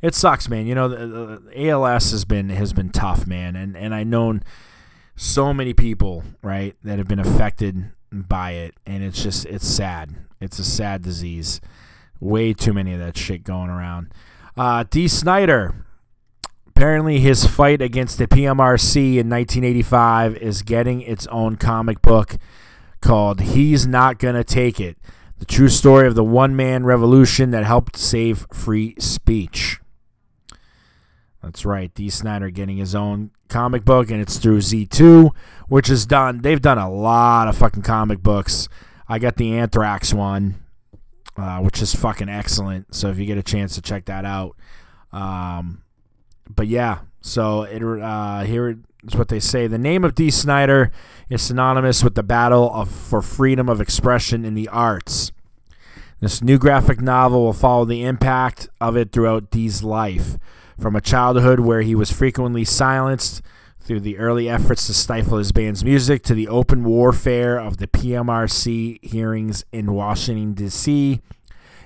It 0.00 0.14
sucks, 0.14 0.48
man. 0.48 0.66
You 0.66 0.74
know, 0.74 0.88
the, 0.88 1.40
the, 1.40 1.68
ALS 1.68 2.12
has 2.12 2.24
been 2.24 2.50
has 2.50 2.72
been 2.72 2.90
tough, 2.90 3.26
man, 3.26 3.56
and 3.56 3.76
and 3.76 3.94
I 3.94 4.04
known 4.04 4.42
so 5.16 5.52
many 5.52 5.74
people, 5.74 6.22
right, 6.42 6.76
that 6.84 6.98
have 6.98 7.08
been 7.08 7.18
affected 7.18 7.90
by 8.12 8.52
it, 8.52 8.74
and 8.86 9.02
it's 9.02 9.22
just 9.22 9.46
it's 9.46 9.66
sad. 9.66 10.14
It's 10.40 10.58
a 10.58 10.64
sad 10.64 11.02
disease. 11.02 11.60
Way 12.20 12.52
too 12.52 12.72
many 12.72 12.92
of 12.94 13.00
that 13.00 13.16
shit 13.16 13.44
going 13.44 13.70
around. 13.70 14.12
Uh, 14.56 14.84
Dee 14.88 15.08
Snider, 15.08 15.86
apparently 16.78 17.18
his 17.18 17.44
fight 17.44 17.82
against 17.82 18.18
the 18.18 18.28
PMRC 18.28 19.16
in 19.16 19.28
1985 19.28 20.36
is 20.36 20.62
getting 20.62 21.00
its 21.00 21.26
own 21.26 21.56
comic 21.56 22.00
book 22.02 22.36
called 23.00 23.40
He's 23.40 23.84
Not 23.84 24.20
Gonna 24.20 24.44
Take 24.44 24.78
It 24.78 24.96
The 25.40 25.44
True 25.44 25.70
Story 25.70 26.06
of 26.06 26.14
the 26.14 26.22
One 26.22 26.54
Man 26.54 26.84
Revolution 26.84 27.50
That 27.50 27.64
Helped 27.64 27.96
Save 27.96 28.46
Free 28.52 28.94
Speech. 29.00 29.80
That's 31.42 31.64
right, 31.64 31.92
Dee 31.92 32.10
Snider 32.10 32.48
getting 32.50 32.76
his 32.76 32.94
own 32.94 33.32
comic 33.48 33.84
book, 33.84 34.08
and 34.12 34.20
it's 34.20 34.36
through 34.36 34.58
Z2, 34.58 35.30
which 35.66 35.90
is 35.90 36.06
done. 36.06 36.42
They've 36.42 36.62
done 36.62 36.78
a 36.78 36.88
lot 36.88 37.48
of 37.48 37.58
fucking 37.58 37.82
comic 37.82 38.22
books. 38.22 38.68
I 39.08 39.18
got 39.18 39.34
the 39.34 39.52
Anthrax 39.58 40.14
one, 40.14 40.62
uh, 41.36 41.58
which 41.58 41.82
is 41.82 41.92
fucking 41.96 42.28
excellent. 42.28 42.94
So 42.94 43.08
if 43.08 43.18
you 43.18 43.26
get 43.26 43.36
a 43.36 43.42
chance 43.42 43.74
to 43.74 43.82
check 43.82 44.04
that 44.04 44.24
out, 44.24 44.54
um, 45.10 45.82
but 46.48 46.66
yeah, 46.66 47.00
so 47.20 47.62
it 47.62 47.82
uh, 47.82 48.40
here 48.44 48.78
is 49.06 49.16
what 49.16 49.28
they 49.28 49.40
say. 49.40 49.66
The 49.66 49.78
name 49.78 50.04
of 50.04 50.14
Dee 50.14 50.30
Snider 50.30 50.90
is 51.28 51.42
synonymous 51.42 52.02
with 52.02 52.14
the 52.14 52.22
battle 52.22 52.70
of, 52.72 52.90
for 52.90 53.22
freedom 53.22 53.68
of 53.68 53.80
expression 53.80 54.44
in 54.44 54.54
the 54.54 54.68
arts. 54.68 55.32
This 56.20 56.42
new 56.42 56.58
graphic 56.58 57.00
novel 57.00 57.44
will 57.44 57.52
follow 57.52 57.84
the 57.84 58.04
impact 58.04 58.68
of 58.80 58.96
it 58.96 59.12
throughout 59.12 59.50
Dee's 59.50 59.82
life, 59.82 60.36
from 60.78 60.96
a 60.96 61.00
childhood 61.00 61.60
where 61.60 61.82
he 61.82 61.94
was 61.94 62.10
frequently 62.10 62.64
silenced 62.64 63.40
through 63.80 64.00
the 64.00 64.18
early 64.18 64.48
efforts 64.48 64.86
to 64.86 64.94
stifle 64.94 65.38
his 65.38 65.52
band's 65.52 65.84
music 65.84 66.22
to 66.24 66.34
the 66.34 66.48
open 66.48 66.84
warfare 66.84 67.58
of 67.58 67.76
the 67.76 67.86
PMRC 67.86 69.02
hearings 69.04 69.64
in 69.72 69.92
Washington, 69.92 70.54
D.C 70.54 71.20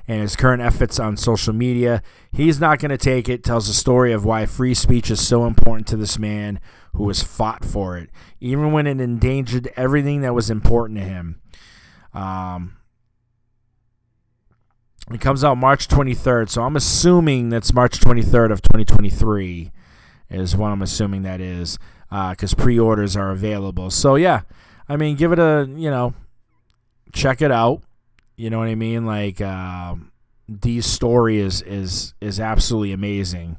and 0.09 0.21
his 0.21 0.37
current 0.37 0.63
efforts 0.63 0.99
on 0.99 1.17
social 1.17 1.53
media. 1.53 2.03
He's 2.33 2.61
not 2.61 2.79
going 2.79 2.91
to 2.91 2.99
take 2.99 3.29
it, 3.29 3.45
tells 3.45 3.69
the 3.69 3.75
story 3.75 4.13
of 4.13 4.25
why 4.25 4.47
free 4.47 4.75
speech 4.75 5.11
is 5.11 5.27
so 5.27 5.47
important 5.47 5.87
to 5.89 5.97
this 5.97 6.19
man 6.19 6.61
who 6.95 7.09
has 7.09 7.23
fought 7.23 7.65
for 7.65 7.97
it, 7.97 8.11
even 8.41 8.73
when 8.73 8.87
it 8.87 9.01
endangered 9.01 9.71
everything 9.77 10.21
that 10.23 10.35
was 10.35 10.51
important 10.51 10.99
to 10.99 11.05
him. 11.05 11.41
Um, 12.13 12.77
it 15.11 15.21
comes 15.21 15.43
out 15.43 15.57
March 15.57 15.89
23rd, 15.89 16.49
so 16.49 16.63
I'm 16.63 16.77
assuming 16.77 17.49
that's 17.49 17.73
March 17.73 17.99
23rd 18.01 18.53
of 18.53 18.63
2023 18.63 19.73
is 20.31 20.57
what 20.57 20.69
I'm 20.69 20.83
assuming 20.83 21.23
that 21.23 21.41
is, 21.41 21.79
because 22.09 22.55
uh, 22.55 22.57
pre-orders 22.57 23.17
are 23.17 23.31
available. 23.31 23.91
So 23.91 24.15
yeah, 24.17 24.43
I 24.89 24.97
mean, 24.97 25.17
give 25.17 25.33
it 25.33 25.39
a 25.39 25.69
you 25.77 25.91
know, 25.91 26.15
check 27.13 27.43
it 27.43 27.51
out. 27.51 27.83
You 28.43 28.51
know 28.51 28.59
what 28.59 28.67
I 28.67 28.75
mean? 28.75 29.07
Like 29.07 29.41
um, 29.41 30.11
Dee's 30.53 30.85
story 30.85 31.39
is 31.39 31.63
is 31.63 32.13
is 32.21 32.41
absolutely 32.41 32.91
amazing. 32.91 33.57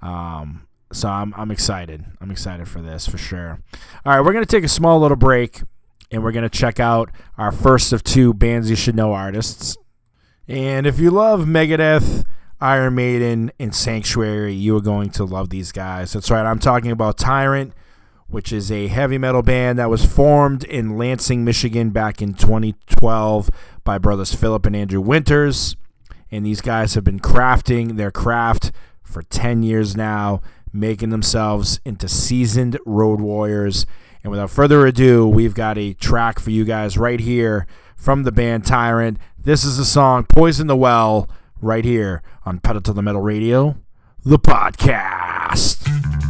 Um, 0.00 0.68
so 0.92 1.08
I'm 1.08 1.34
I'm 1.36 1.50
excited. 1.50 2.04
I'm 2.20 2.30
excited 2.30 2.68
for 2.68 2.80
this 2.80 3.04
for 3.04 3.18
sure. 3.18 3.58
All 4.06 4.14
right, 4.14 4.20
we're 4.20 4.32
gonna 4.32 4.46
take 4.46 4.62
a 4.62 4.68
small 4.68 5.00
little 5.00 5.16
break, 5.16 5.62
and 6.12 6.22
we're 6.22 6.30
gonna 6.30 6.48
check 6.48 6.78
out 6.78 7.10
our 7.36 7.50
first 7.50 7.92
of 7.92 8.04
two 8.04 8.32
bands 8.32 8.70
you 8.70 8.76
should 8.76 8.94
know 8.94 9.12
artists. 9.12 9.76
And 10.46 10.86
if 10.86 11.00
you 11.00 11.10
love 11.10 11.40
Megadeth, 11.40 12.24
Iron 12.60 12.94
Maiden, 12.94 13.50
and 13.58 13.74
Sanctuary, 13.74 14.54
you 14.54 14.76
are 14.76 14.80
going 14.80 15.10
to 15.10 15.24
love 15.24 15.50
these 15.50 15.72
guys. 15.72 16.12
That's 16.12 16.30
right. 16.30 16.46
I'm 16.46 16.60
talking 16.60 16.92
about 16.92 17.18
Tyrant 17.18 17.72
which 18.32 18.50
is 18.50 18.72
a 18.72 18.88
heavy 18.88 19.18
metal 19.18 19.42
band 19.42 19.78
that 19.78 19.90
was 19.90 20.06
formed 20.06 20.64
in 20.64 20.96
Lansing, 20.96 21.44
Michigan 21.44 21.90
back 21.90 22.22
in 22.22 22.32
2012 22.32 23.50
by 23.84 23.98
brothers 23.98 24.34
Philip 24.34 24.64
and 24.64 24.74
Andrew 24.74 25.02
Winters. 25.02 25.76
And 26.30 26.44
these 26.44 26.62
guys 26.62 26.94
have 26.94 27.04
been 27.04 27.20
crafting 27.20 27.98
their 27.98 28.10
craft 28.10 28.72
for 29.02 29.22
10 29.22 29.62
years 29.62 29.94
now, 29.94 30.40
making 30.72 31.10
themselves 31.10 31.78
into 31.84 32.08
seasoned 32.08 32.78
road 32.86 33.20
warriors. 33.20 33.84
And 34.24 34.30
without 34.30 34.48
further 34.48 34.86
ado, 34.86 35.28
we've 35.28 35.54
got 35.54 35.76
a 35.76 35.92
track 35.92 36.40
for 36.40 36.50
you 36.50 36.64
guys 36.64 36.96
right 36.96 37.20
here 37.20 37.66
from 37.94 38.22
the 38.22 38.32
band 38.32 38.64
Tyrant. 38.64 39.18
This 39.38 39.62
is 39.62 39.76
the 39.76 39.84
song 39.84 40.24
Poison 40.24 40.68
the 40.68 40.76
Well 40.76 41.28
right 41.60 41.84
here 41.84 42.22
on 42.46 42.60
Pedal 42.60 42.80
to 42.80 42.94
the 42.94 43.02
Metal 43.02 43.20
Radio, 43.20 43.76
the 44.24 44.38
podcast. 44.38 46.21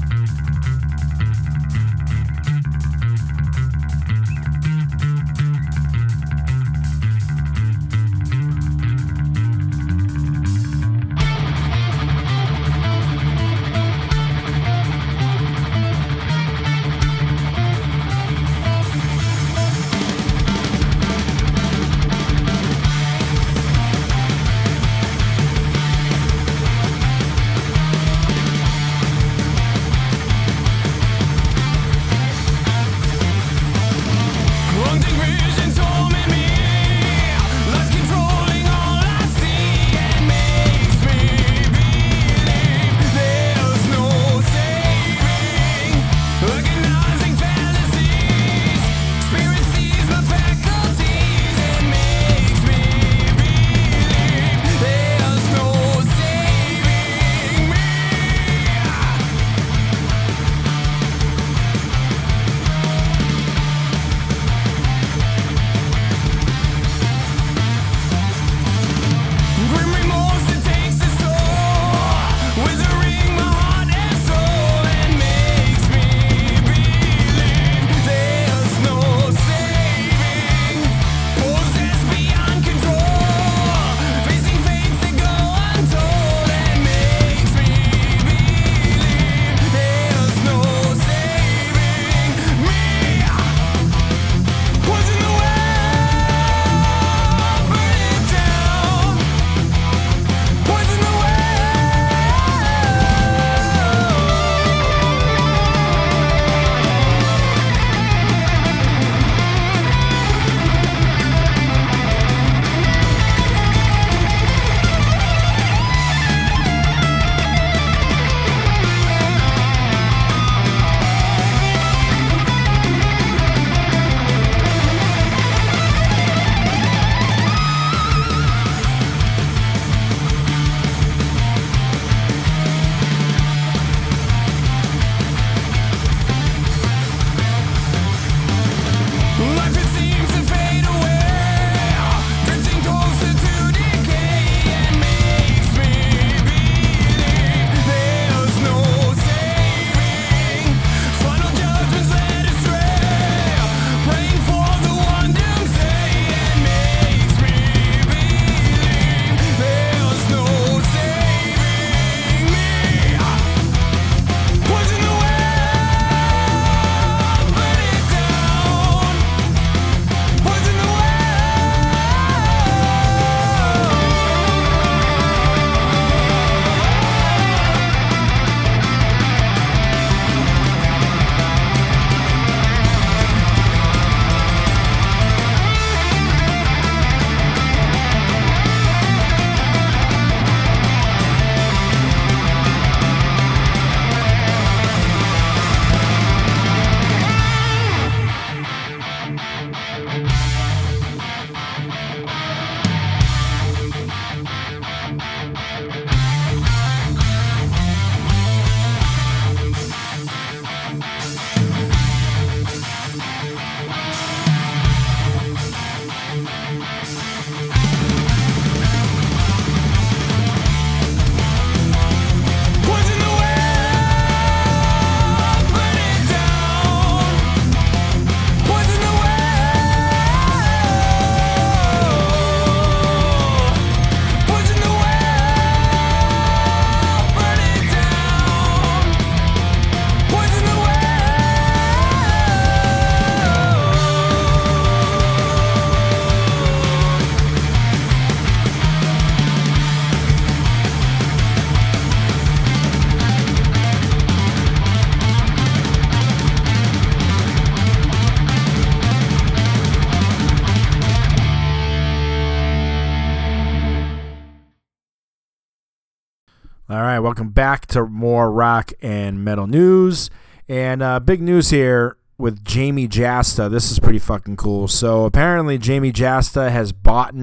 Welcome 267.42 267.54
back 267.54 267.86
to 267.86 268.06
more 268.06 268.52
rock 268.52 268.92
and 269.02 269.44
metal 269.44 269.66
news. 269.66 270.30
And 270.68 271.02
uh, 271.02 271.18
big 271.18 271.42
news 271.42 271.70
here 271.70 272.16
with 272.38 272.62
Jamey 272.62 273.08
Jasta. 273.08 273.68
This 273.68 273.90
is 273.90 273.98
pretty 273.98 274.20
fucking 274.20 274.56
cool. 274.56 274.86
So 274.86 275.24
apparently, 275.24 275.76
Jamey 275.76 276.12
Jasta 276.12 276.70
has 276.70 276.92
bought 276.92 277.34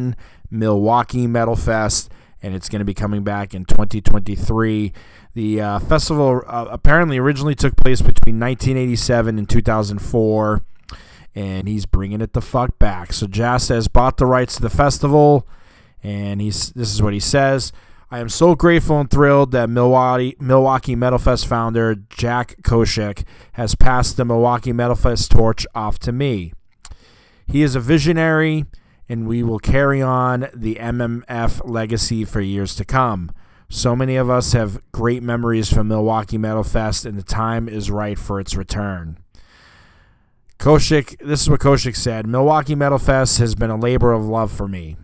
Milwaukee 0.49 1.27
Metal 1.27 1.57
Fest, 1.57 2.09
and 2.41 2.55
it's 2.55 2.69
going 2.69 2.79
to 2.79 2.85
be 2.85 2.93
coming 2.93 3.25
back 3.25 3.53
in 3.53 3.65
2023. 3.65 4.93
The 5.33 5.61
uh, 5.61 5.79
festival 5.79 6.43
uh, 6.47 6.67
apparently 6.71 7.17
originally 7.17 7.55
took 7.55 7.75
place 7.75 7.99
between 7.99 8.39
1987 8.39 9.37
and 9.37 9.49
2004, 9.49 10.61
and 11.35 11.67
he's 11.67 11.85
bringing 11.85 12.21
it 12.21 12.31
the 12.31 12.41
fuck 12.41 12.79
back. 12.79 13.11
So 13.11 13.27
Jasta 13.27 13.75
has 13.75 13.89
bought 13.89 14.15
the 14.15 14.25
rights 14.25 14.55
to 14.55 14.61
the 14.61 14.69
festival, 14.69 15.45
and 16.01 16.39
he's 16.39 16.69
this 16.69 16.93
is 16.93 17.01
what 17.01 17.11
he 17.11 17.19
says. 17.19 17.73
I 18.11 18.17
am 18.19 18.29
so 18.29 18.55
grateful 18.55 18.99
and 18.99 19.09
thrilled 19.09 19.51
that 19.51 19.69
Milwaukee, 19.69 20.35
Milwaukee 20.39 20.95
Metal 20.95 21.19
Fest 21.19 21.45
founder 21.45 21.93
Jack 21.93 22.55
Koshick 22.63 23.23
has 23.51 23.75
passed 23.75 24.17
the 24.17 24.25
Milwaukee 24.25 24.73
Metal 24.73 24.95
Fest 24.95 25.29
torch 25.29 25.67
off 25.75 25.99
to 25.99 26.11
me. 26.11 26.53
He 27.45 27.61
is 27.61 27.75
a 27.75 27.79
visionary, 27.79 28.65
and 29.07 29.27
we 29.27 29.43
will 29.43 29.59
carry 29.59 30.01
on 30.01 30.47
the 30.55 30.75
MMF 30.75 31.61
legacy 31.69 32.25
for 32.25 32.41
years 32.41 32.73
to 32.75 32.85
come. 32.85 33.31
So 33.69 33.95
many 33.95 34.15
of 34.15 34.27
us 34.27 34.53
have 34.53 34.81
great 34.91 35.21
memories 35.21 35.71
from 35.71 35.87
Milwaukee 35.87 36.39
Metal 36.39 36.63
Fest, 36.63 37.05
and 37.05 37.15
the 37.15 37.23
time 37.23 37.69
is 37.69 37.91
right 37.91 38.17
for 38.17 38.39
its 38.39 38.55
return. 38.55 39.19
Koshick, 40.57 41.15
this 41.19 41.41
is 41.41 41.49
what 41.49 41.59
Koshick 41.59 41.95
said 41.95 42.25
Milwaukee 42.25 42.73
Metal 42.73 42.97
Fest 42.97 43.37
has 43.37 43.53
been 43.53 43.69
a 43.69 43.77
labor 43.77 44.11
of 44.11 44.25
love 44.25 44.51
for 44.51 44.67
me. 44.67 44.97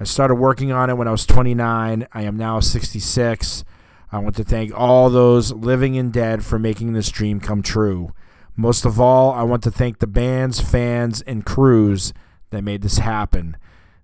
I 0.00 0.04
started 0.04 0.36
working 0.36 0.72
on 0.72 0.88
it 0.88 0.96
when 0.96 1.06
I 1.06 1.10
was 1.10 1.26
29. 1.26 2.06
I 2.10 2.22
am 2.22 2.38
now 2.38 2.58
66. 2.58 3.64
I 4.10 4.18
want 4.18 4.34
to 4.36 4.44
thank 4.44 4.72
all 4.74 5.10
those 5.10 5.52
living 5.52 5.98
and 5.98 6.10
dead 6.10 6.42
for 6.42 6.58
making 6.58 6.94
this 6.94 7.10
dream 7.10 7.38
come 7.38 7.62
true. 7.62 8.14
Most 8.56 8.86
of 8.86 8.98
all, 8.98 9.30
I 9.32 9.42
want 9.42 9.62
to 9.64 9.70
thank 9.70 9.98
the 9.98 10.06
bands, 10.06 10.58
fans, 10.58 11.20
and 11.22 11.44
crews 11.44 12.14
that 12.48 12.64
made 12.64 12.80
this 12.80 12.96
happen. 12.96 13.58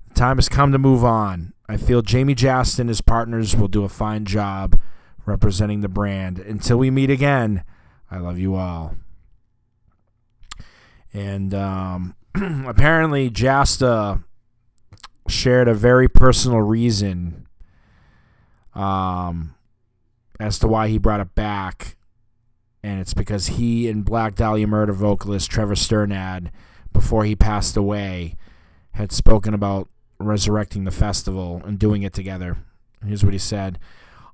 The 0.09 0.15
time 0.15 0.37
has 0.37 0.51
come 0.51 0.71
to 0.73 0.79
move 0.79 1.03
on. 1.03 1.55
I 1.67 1.79
feel 1.79 2.03
Jamey 2.03 2.37
Jasta 2.37 2.81
and 2.81 2.91
his 2.91 3.01
partners 3.01 3.57
will 3.57 3.67
do 3.67 3.83
a 3.83 3.89
fine 3.89 4.27
job 4.27 4.79
representing 5.25 5.81
the 5.81 5.89
brand. 5.89 6.39
Until 6.39 6.77
we 6.77 6.91
meet 6.91 7.09
again, 7.09 7.65
I 8.11 8.19
love 8.19 8.39
you 8.39 8.55
all. 8.55 8.97
And 11.15 11.55
um, 11.55 12.15
apparently, 12.35 13.31
Jasta 13.31 14.23
shared 15.29 15.69
a 15.69 15.75
very 15.75 16.09
personal 16.09 16.61
reason 16.61 17.47
um, 18.75 19.55
as 20.39 20.59
to 20.59 20.69
why 20.69 20.89
he 20.89 20.99
brought 20.99 21.21
it 21.21 21.35
back. 21.35 21.97
And 22.83 23.01
it's 23.01 23.15
because 23.15 23.47
he 23.49 23.89
and 23.89 24.05
Black 24.05 24.37
Dahlia 24.37 24.67
Murder 24.67 24.93
vocalist 24.93 25.51
Trevor 25.51 25.75
Strnad, 25.75 26.51
before 26.93 27.25
he 27.25 27.35
passed 27.35 27.77
away, 27.77 28.37
had 28.93 29.13
spoken 29.13 29.55
about 29.55 29.89
resurrecting 30.19 30.85
the 30.85 30.91
festival 30.91 31.61
and 31.65 31.79
doing 31.79 32.03
it 32.03 32.13
together. 32.13 32.57
Here's 33.05 33.25
what 33.25 33.33
he 33.35 33.39
said. 33.39 33.79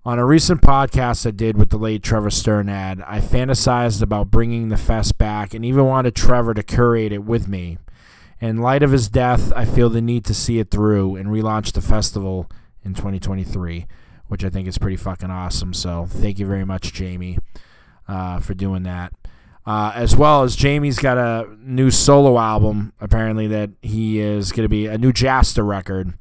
On 0.04 0.18
a 0.18 0.26
recent 0.26 0.62
podcast 0.62 1.26
I 1.26 1.30
did 1.30 1.56
with 1.56 1.70
the 1.70 1.76
late 1.76 2.02
Trevor 2.02 2.28
Strnad, 2.28 3.04
I 3.06 3.20
fantasized 3.20 4.02
about 4.02 4.32
bringing 4.32 4.68
the 4.68 4.76
fest 4.76 5.16
back 5.16 5.54
and 5.54 5.64
even 5.64 5.84
wanted 5.84 6.14
Trevor 6.14 6.54
to 6.54 6.62
curate 6.62 7.12
it 7.12 7.24
with 7.24 7.46
me. 7.46 7.78
In 8.42 8.56
light 8.56 8.82
of 8.82 8.90
his 8.90 9.08
death, 9.08 9.52
I 9.54 9.64
feel 9.64 9.88
the 9.88 10.00
need 10.00 10.24
to 10.24 10.34
see 10.34 10.58
it 10.58 10.68
through 10.68 11.14
and 11.14 11.28
relaunch 11.28 11.74
the 11.74 11.80
festival 11.80 12.50
in 12.82 12.92
2023, 12.92 13.86
which 14.26 14.44
I 14.44 14.50
think 14.50 14.66
is 14.66 14.78
pretty 14.78 14.96
fucking 14.96 15.30
awesome. 15.30 15.72
So 15.72 16.06
thank 16.06 16.40
you 16.40 16.46
very 16.46 16.64
much, 16.64 16.92
Jamey, 16.92 17.38
uh, 18.08 18.40
for 18.40 18.54
doing 18.54 18.82
that. 18.82 19.12
Uh, 19.64 19.92
as 19.94 20.16
well 20.16 20.42
as 20.42 20.56
Jamey's 20.56 20.98
got 20.98 21.18
a 21.18 21.56
new 21.60 21.92
solo 21.92 22.36
album, 22.36 22.92
apparently, 23.00 23.46
that 23.46 23.70
he 23.80 24.18
is 24.18 24.50
going 24.50 24.64
to 24.64 24.68
be 24.68 24.86
a 24.86 24.98
new 24.98 25.12
Jasta 25.12 25.64
record. 25.64 26.14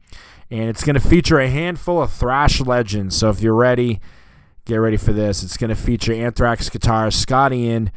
And 0.51 0.69
it's 0.69 0.83
going 0.83 0.93
to 0.93 0.99
feature 0.99 1.39
a 1.39 1.49
handful 1.49 1.99
of 1.99 2.13
thrash 2.13 2.61
legends. 2.61 3.15
So 3.15 3.31
if 3.31 3.41
you're 3.41 3.55
ready, 3.55 3.99
get 4.65 4.75
ready 4.75 4.97
for 4.97 5.11
this. 5.11 5.41
It's 5.41 5.57
going 5.57 5.69
to 5.69 5.75
feature 5.75 6.13
Anthrax 6.13 6.69
guitarist 6.69 7.13
Scott 7.13 7.51
Ian, 7.51 7.91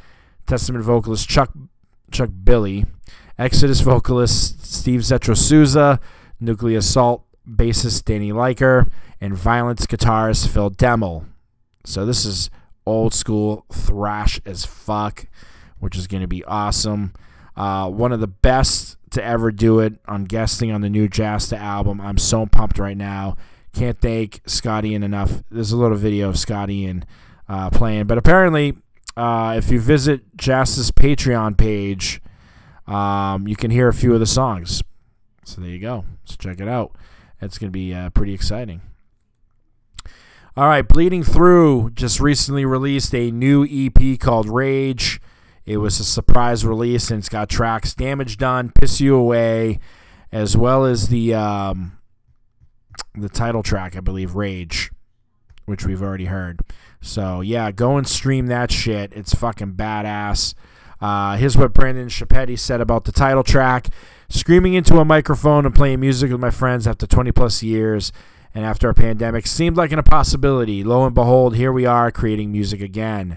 Testament 0.47 0.83
vocalist 0.83 1.29
Chuck 1.29 1.51
Chuck 2.11 2.31
Billy, 2.43 2.87
Exodus 3.39 3.81
vocalist 3.81 4.65
Steve 4.65 5.01
Zetro 5.01 5.37
Souza, 5.37 5.99
Nuclear 6.39 6.79
Assault 6.79 7.25
bassist 7.49 8.05
Danny 8.05 8.31
Lilker 8.31 8.89
and 9.21 9.35
Vio-lence 9.35 9.87
guitarist 9.87 10.49
Phil 10.49 10.71
Demmel. 10.71 11.25
So 11.85 12.07
this 12.07 12.25
is 12.25 12.49
old 12.87 13.13
school 13.13 13.67
thrash 13.73 14.41
as 14.47 14.65
fuck, 14.65 15.27
which 15.81 15.97
is 15.97 16.07
going 16.07 16.21
to 16.21 16.29
be 16.29 16.45
awesome. 16.45 17.13
Uh, 17.57 17.91
one 17.91 18.13
of 18.13 18.21
the 18.21 18.29
best 18.29 18.97
to 19.11 19.25
ever 19.25 19.51
do 19.51 19.81
it 19.81 19.95
on 20.07 20.25
guesting 20.25 20.71
on 20.71 20.81
the 20.81 20.91
new 20.91 21.09
Jasta 21.09 21.59
album. 21.59 22.01
I'm 22.01 22.19
so 22.19 22.47
pumped 22.47 22.79
right 22.79 22.97
now. 22.97 23.37
Can't 23.73 24.01
thank 24.01 24.43
Scott 24.47 24.85
Ian 24.85 25.03
enough. 25.03 25.43
There's 25.51 25.73
a 25.73 25.77
little 25.77 25.97
video 25.97 26.29
of 26.29 26.39
Scott 26.39 26.71
Ian 26.71 27.05
uh, 27.49 27.71
playing, 27.71 28.07
but 28.07 28.17
apparently, 28.17 28.77
uh, 29.17 29.55
if 29.57 29.71
you 29.71 29.81
visit 29.81 30.37
Jasta's 30.37 30.93
Patreon 30.93 31.57
page, 31.57 32.21
um, 32.87 33.49
you 33.49 33.57
can 33.57 33.71
hear 33.71 33.89
a 33.89 33.95
few 33.95 34.15
of 34.15 34.21
the 34.21 34.27
songs. 34.27 34.83
So 35.45 35.61
there 35.61 35.71
you 35.71 35.79
go. 35.79 36.05
So 36.25 36.37
check 36.39 36.61
it 36.61 36.69
out. 36.69 36.93
It's 37.41 37.59
going 37.59 37.69
to 37.69 37.73
be 37.73 37.95
uh, 37.95 38.11
pretty 38.11 38.33
exciting. 38.33 38.81
All 40.57 40.69
right, 40.69 40.87
Bleeding 40.87 41.25
Through 41.25 41.91
just 41.95 42.21
recently 42.21 42.65
released 42.65 43.13
a 43.15 43.33
new 43.33 43.67
EP 43.69 44.19
called 44.21 44.49
Rage. 44.49 45.21
It 45.67 45.79
was 45.79 45.99
a 45.99 46.05
surprise 46.05 46.65
release, 46.65 47.11
and 47.11 47.19
it's 47.19 47.29
got 47.29 47.49
tracks 47.49 47.93
"Damage 47.93 48.37
Done," 48.37 48.71
"Piss 48.71 49.01
You 49.01 49.17
Away," 49.17 49.81
as 50.31 50.57
well 50.57 50.85
as 50.85 51.09
the 51.09 51.35
um, 51.35 51.99
the 53.17 53.29
title 53.29 53.65
track, 53.65 53.97
I 53.97 54.01
believe, 54.01 54.37
"Rage," 54.37 54.93
which 55.65 55.85
we've 55.85 56.03
already 56.03 56.27
heard. 56.27 56.61
So 57.01 57.41
yeah, 57.41 57.73
go 57.73 57.97
and 57.97 58.07
stream 58.07 58.47
that 58.47 58.71
shit. 58.71 59.13
It's 59.13 59.35
fucking 59.35 59.73
badass. 59.73 60.55
Uh, 61.05 61.37
here's 61.37 61.55
what 61.55 61.75
Brandon 61.75 62.09
Schieppati 62.09 62.59
said 62.59 62.81
about 62.81 63.05
the 63.05 63.13
title 63.13 63.43
track 63.43 63.89
Screaming 64.31 64.73
into 64.73 64.97
a 65.01 65.05
microphone 65.05 65.67
and 65.67 65.75
playing 65.75 66.01
music 66.01 66.31
with 66.31 66.41
my 66.41 66.49
friends 66.49 66.87
after 66.87 67.07
20 67.07 67.31
plus 67.31 67.63
years 67.63 68.11
and 68.55 68.65
after 68.65 68.89
a 68.89 68.95
pandemic 68.95 69.47
seemed 69.47 69.77
like 69.77 69.93
an 69.93 69.99
impossibility. 69.99 70.83
Lo 70.83 71.05
and 71.05 71.15
behold, 71.15 71.57
here 71.57 71.73
we 71.73 71.85
are 71.85 72.11
creating 72.11 72.51
music 72.51 72.81
again. 72.81 73.37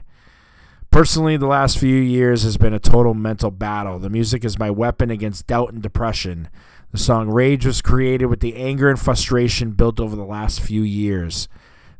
Personally, 0.91 1.35
the 1.35 1.45
last 1.45 1.77
few 1.77 1.97
years 1.97 2.43
has 2.43 2.55
been 2.55 2.73
a 2.73 2.79
total 2.79 3.13
mental 3.13 3.51
battle. 3.51 3.99
The 3.99 4.09
music 4.09 4.45
is 4.45 4.57
my 4.57 4.71
weapon 4.71 5.11
against 5.11 5.47
doubt 5.47 5.73
and 5.73 5.81
depression. 5.81 6.47
The 6.93 6.97
song 6.97 7.27
Rage 7.27 7.65
was 7.65 7.81
created 7.81 8.27
with 8.27 8.39
the 8.39 8.55
anger 8.55 8.89
and 8.89 8.97
frustration 8.97 9.71
built 9.71 9.99
over 9.99 10.15
the 10.15 10.23
last 10.23 10.61
few 10.61 10.83
years. 10.83 11.49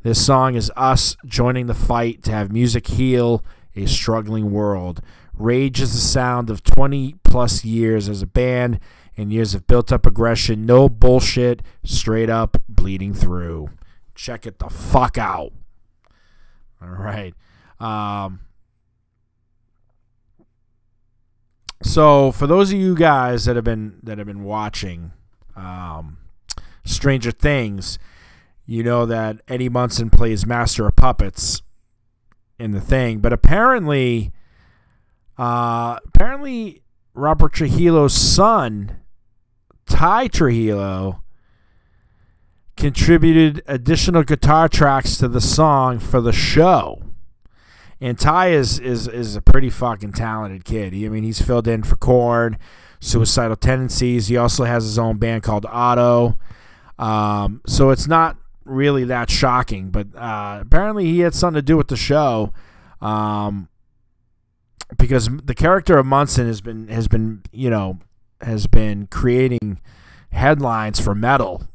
This 0.01 0.25
song 0.25 0.55
is 0.55 0.71
us 0.77 1.17
joining 1.25 1.67
the 1.67 1.73
fight 1.73 2.23
to 2.23 2.31
have 2.31 2.53
music 2.53 2.87
heal 2.87 3.43
a 3.77 3.85
struggling 3.85 4.51
world. 4.51 5.01
Rage 5.37 5.81
is 5.81 5.93
the 5.93 5.99
sound 5.99 6.49
of 6.49 6.63
20 6.63 7.15
plus 7.23 7.63
years 7.63 8.09
as 8.09 8.21
a 8.21 8.27
band 8.27 8.79
and 9.15 9.31
years 9.31 9.53
of 9.53 9.67
built 9.67 9.91
up 9.91 10.05
aggression. 10.05 10.65
No 10.65 10.89
bullshit, 10.89 11.61
straight 11.83 12.29
up 12.29 12.61
bleeding 12.67 13.13
through. 13.13 13.69
Check 14.15 14.45
it 14.45 14.59
the 14.59 14.69
fuck 14.69 15.17
out. 15.17 15.53
All 16.81 16.89
right. 16.89 17.33
Um, 17.79 18.41
so 21.83 22.31
for 22.31 22.47
those 22.47 22.71
of 22.71 22.79
you 22.79 22.95
guys 22.95 23.45
that 23.45 23.55
have 23.55 23.65
been 23.65 23.99
that 24.03 24.17
have 24.17 24.27
been 24.27 24.43
watching 24.43 25.11
um, 25.55 26.17
Stranger 26.83 27.31
Things, 27.31 27.99
you 28.65 28.83
know 28.83 29.05
that 29.05 29.41
Eddie 29.47 29.69
Munson 29.69 30.09
plays 30.09 30.45
Master 30.45 30.87
of 30.87 30.95
Puppets 30.95 31.61
in 32.57 32.71
the 32.71 32.81
thing, 32.81 33.19
but 33.19 33.31
apparently 33.31 34.31
uh, 35.37 35.97
apparently, 36.05 36.81
Robert 37.13 37.53
Trujillo's 37.53 38.13
son, 38.13 38.97
Ty 39.85 40.27
Trujillo, 40.27 41.23
contributed 42.75 43.63
additional 43.67 44.23
guitar 44.23 44.69
tracks 44.69 45.17
to 45.17 45.27
the 45.27 45.41
song 45.41 45.99
for 45.99 46.21
the 46.21 46.31
show. 46.31 47.01
And 47.99 48.19
Ty 48.19 48.49
is 48.49 48.77
is 48.77 49.07
is 49.07 49.35
a 49.35 49.41
pretty 49.41 49.71
fucking 49.71 50.13
talented 50.13 50.63
kid. 50.63 50.93
I 50.93 51.09
mean, 51.09 51.23
he's 51.23 51.41
filled 51.41 51.67
in 51.67 51.81
for 51.81 51.95
Korn, 51.95 52.59
Suicidal 52.99 53.55
Tendencies. 53.55 54.27
He 54.27 54.37
also 54.37 54.65
has 54.65 54.83
his 54.83 54.99
own 54.99 55.17
band 55.17 55.41
called 55.41 55.65
Ottto. 55.65 56.37
Um, 56.99 57.61
so 57.65 57.89
it's 57.89 58.07
not 58.07 58.37
really 58.65 59.03
that 59.05 59.31
shocking, 59.31 59.89
but 59.89 60.07
uh, 60.15 60.59
apparently 60.61 61.05
he 61.05 61.21
had 61.21 61.33
something 61.33 61.57
to 61.57 61.61
do 61.63 61.77
with 61.77 61.87
the 61.87 61.97
show. 61.97 62.53
Um, 63.01 63.69
because 64.97 65.29
the 65.43 65.55
character 65.55 65.97
of 65.97 66.05
Munson 66.05 66.47
has 66.47 66.61
been 66.61 66.87
has 66.87 67.07
been 67.07 67.43
you 67.51 67.69
know 67.69 67.99
has 68.41 68.67
been 68.67 69.07
creating 69.07 69.81
headlines 70.31 70.99
for 70.99 71.15
metal 71.15 71.67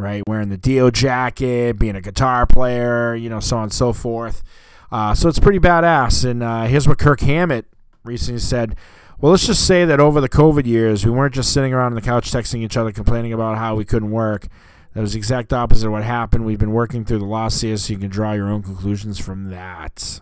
right? 0.00 0.22
Wearing 0.26 0.48
the 0.48 0.56
Dio 0.56 0.90
jacket, 0.90 1.78
being 1.78 1.94
a 1.94 2.00
guitar 2.00 2.46
player, 2.46 3.14
you 3.14 3.28
know, 3.28 3.38
so 3.38 3.58
on 3.58 3.64
and 3.64 3.72
so 3.72 3.92
forth. 3.92 4.42
Uh, 4.90 5.14
so 5.14 5.28
it's 5.28 5.38
pretty 5.38 5.60
badass. 5.60 6.28
And 6.28 6.42
uh, 6.42 6.64
here's 6.64 6.88
what 6.88 6.98
Kirk 6.98 7.20
Hammett 7.20 7.66
recently 8.02 8.40
said. 8.40 8.76
Well, 9.20 9.30
let's 9.30 9.46
just 9.46 9.66
say 9.66 9.84
that 9.84 10.00
over 10.00 10.20
the 10.20 10.28
COVID 10.28 10.66
years, 10.66 11.04
we 11.04 11.12
weren't 11.12 11.34
just 11.34 11.52
sitting 11.52 11.74
around 11.74 11.92
on 11.92 11.94
the 11.94 12.00
couch 12.00 12.32
texting 12.32 12.62
each 12.62 12.76
other, 12.76 12.90
complaining 12.90 13.34
about 13.34 13.58
how 13.58 13.74
we 13.74 13.84
couldn't 13.84 14.10
work. 14.10 14.46
That 14.94 15.02
was 15.02 15.12
the 15.12 15.18
exact 15.18 15.52
opposite 15.52 15.86
of 15.86 15.92
what 15.92 16.02
happened. 16.02 16.46
We've 16.46 16.58
been 16.58 16.72
working 16.72 17.04
through 17.04 17.18
the 17.18 17.26
lost 17.26 17.62
years, 17.62 17.84
so 17.84 17.92
you 17.92 17.98
can 17.98 18.08
draw 18.08 18.32
your 18.32 18.48
own 18.48 18.62
conclusions 18.62 19.20
from 19.20 19.50
that. 19.50 20.20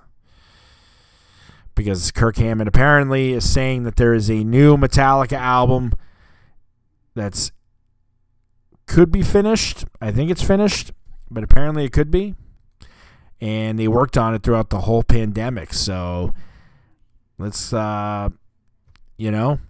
Because 1.79 2.11
Kirk 2.11 2.39
Hammett 2.39 2.67
apparently 2.67 3.33
is 3.33 3.49
saying 3.49 3.85
that 3.85 3.95
there 3.95 4.13
is 4.13 4.29
a 4.29 4.43
new 4.43 4.77
Metallica 4.77 5.39
album 5.39 5.93
that's 7.15 7.53
could 8.87 9.13
be 9.13 9.23
finished. 9.23 9.85
I 10.01 10.11
think 10.11 10.29
it's 10.29 10.43
finished, 10.43 10.91
but 11.31 11.45
apparently 11.45 11.85
it 11.85 11.93
could 11.93 12.11
be. 12.11 12.35
And 13.41 13.79
they 13.79 13.87
worked 13.87 14.19
on 14.19 14.35
it 14.35 14.43
throughout 14.43 14.71
the 14.71 14.81
whole 14.81 15.05
pandemic. 15.05 15.73
So 15.73 16.35
let's, 17.39 17.73
uh, 17.73 18.31
you 19.17 19.31
know, 19.31 19.61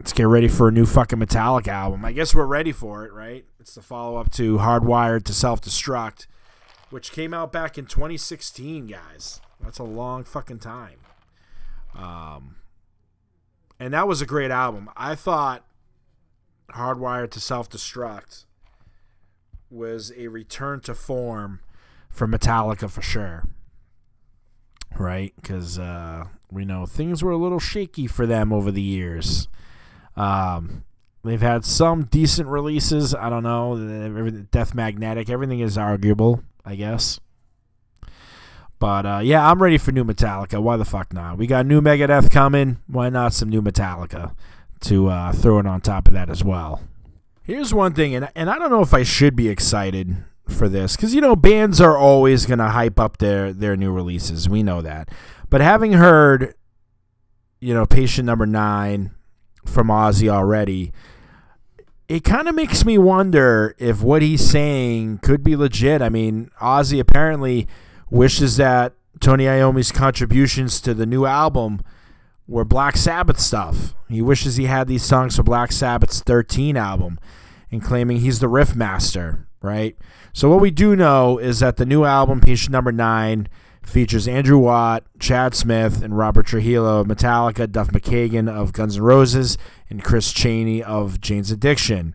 let's 0.00 0.12
get 0.12 0.26
ready 0.26 0.48
for 0.48 0.66
a 0.66 0.72
new 0.72 0.84
fucking 0.84 1.20
Metallica 1.20 1.68
album. 1.68 2.04
I 2.04 2.10
guess 2.10 2.34
we're 2.34 2.44
ready 2.44 2.72
for 2.72 3.06
it, 3.06 3.12
right? 3.12 3.44
It's 3.60 3.76
the 3.76 3.82
follow 3.82 4.16
up 4.16 4.32
to 4.32 4.56
Hardwired 4.58 5.22
to 5.26 5.32
Self 5.32 5.60
Destruct, 5.60 6.26
which 6.90 7.12
came 7.12 7.32
out 7.32 7.52
back 7.52 7.78
in 7.78 7.86
2016, 7.86 8.88
guys. 8.88 9.40
That's 9.60 9.78
a 9.78 9.84
long 9.84 10.24
fucking 10.24 10.58
time. 10.58 11.03
Um, 11.96 12.56
and 13.78 13.92
that 13.94 14.08
was 14.08 14.20
a 14.22 14.26
great 14.26 14.50
album. 14.50 14.90
I 14.96 15.14
thought 15.14 15.64
Hardwired 16.70 17.30
to 17.32 17.40
Self 17.40 17.68
Destruct 17.68 18.44
was 19.70 20.12
a 20.16 20.28
return 20.28 20.80
to 20.80 20.94
form 20.94 21.60
for 22.08 22.26
Metallica 22.26 22.88
for 22.88 23.02
sure. 23.02 23.44
Right? 24.96 25.34
Because 25.36 25.78
uh, 25.78 26.24
we 26.50 26.64
know 26.64 26.86
things 26.86 27.22
were 27.22 27.32
a 27.32 27.36
little 27.36 27.58
shaky 27.58 28.06
for 28.06 28.26
them 28.26 28.52
over 28.52 28.70
the 28.70 28.82
years. 28.82 29.48
Um, 30.16 30.84
they've 31.24 31.40
had 31.40 31.64
some 31.64 32.04
decent 32.04 32.48
releases. 32.48 33.14
I 33.14 33.28
don't 33.28 33.42
know. 33.42 34.46
Death 34.52 34.74
Magnetic, 34.74 35.28
everything 35.28 35.58
is 35.60 35.76
arguable, 35.76 36.44
I 36.64 36.76
guess. 36.76 37.18
But 38.78 39.06
uh, 39.06 39.20
yeah, 39.22 39.48
I'm 39.48 39.62
ready 39.62 39.78
for 39.78 39.92
new 39.92 40.04
Metallica. 40.04 40.60
Why 40.60 40.76
the 40.76 40.84
fuck 40.84 41.12
not? 41.12 41.38
We 41.38 41.46
got 41.46 41.66
new 41.66 41.80
Megadeth 41.80 42.30
coming. 42.30 42.78
Why 42.86 43.08
not 43.08 43.32
some 43.32 43.48
new 43.48 43.62
Metallica 43.62 44.34
to 44.80 45.08
uh, 45.08 45.32
throw 45.32 45.58
it 45.58 45.66
on 45.66 45.80
top 45.80 46.08
of 46.08 46.14
that 46.14 46.28
as 46.28 46.44
well? 46.44 46.82
Here's 47.42 47.74
one 47.74 47.94
thing, 47.94 48.14
and 48.14 48.28
and 48.34 48.50
I 48.50 48.58
don't 48.58 48.70
know 48.70 48.82
if 48.82 48.94
I 48.94 49.02
should 49.02 49.36
be 49.36 49.48
excited 49.48 50.16
for 50.48 50.68
this 50.68 50.96
because 50.96 51.14
you 51.14 51.20
know 51.20 51.36
bands 51.36 51.80
are 51.80 51.96
always 51.96 52.46
gonna 52.46 52.70
hype 52.70 52.98
up 52.98 53.18
their 53.18 53.52
their 53.52 53.76
new 53.76 53.92
releases. 53.92 54.48
We 54.48 54.62
know 54.62 54.82
that, 54.82 55.10
but 55.50 55.60
having 55.60 55.92
heard, 55.92 56.54
you 57.60 57.74
know, 57.74 57.86
Patient 57.86 58.26
Number 58.26 58.46
Nine 58.46 59.12
from 59.64 59.88
Ozzy 59.88 60.28
already, 60.28 60.92
it 62.08 62.24
kind 62.24 62.48
of 62.48 62.54
makes 62.54 62.84
me 62.84 62.98
wonder 62.98 63.74
if 63.78 64.02
what 64.02 64.22
he's 64.22 64.48
saying 64.48 65.18
could 65.18 65.42
be 65.42 65.56
legit. 65.56 66.02
I 66.02 66.08
mean, 66.08 66.50
Ozzy 66.60 67.00
apparently 67.00 67.66
wishes 68.14 68.56
that 68.56 68.94
Tony 69.20 69.48
Iommi's 69.48 69.90
contributions 69.90 70.80
to 70.80 70.94
the 70.94 71.06
new 71.06 71.26
album 71.26 71.82
were 72.46 72.64
Black 72.64 72.96
Sabbath 72.96 73.40
stuff. 73.40 73.94
He 74.08 74.22
wishes 74.22 74.56
he 74.56 74.66
had 74.66 74.86
these 74.86 75.04
songs 75.04 75.36
for 75.36 75.42
Black 75.42 75.72
Sabbath's 75.72 76.20
13 76.20 76.76
album 76.76 77.18
and 77.72 77.82
claiming 77.82 78.18
he's 78.18 78.38
the 78.38 78.48
riff 78.48 78.76
master, 78.76 79.48
right? 79.60 79.96
So 80.32 80.48
what 80.48 80.60
we 80.60 80.70
do 80.70 80.94
know 80.94 81.38
is 81.38 81.58
that 81.60 81.76
the 81.76 81.86
new 81.86 82.04
album, 82.04 82.40
Patient 82.40 82.70
Number 82.70 82.92
9, 82.92 83.48
features 83.82 84.28
Andrew 84.28 84.58
Watt, 84.58 85.04
Chad 85.18 85.54
Smith, 85.54 86.02
and 86.02 86.16
Robert 86.16 86.46
Trujillo 86.46 87.00
of 87.00 87.08
Metallica, 87.08 87.70
Duff 87.70 87.88
McKagan 87.88 88.48
of 88.48 88.72
Guns 88.72 88.96
N' 88.96 89.02
Roses, 89.02 89.58
and 89.90 90.04
Chris 90.04 90.32
Chaney 90.32 90.82
of 90.82 91.20
Jane's 91.20 91.50
Addiction. 91.50 92.14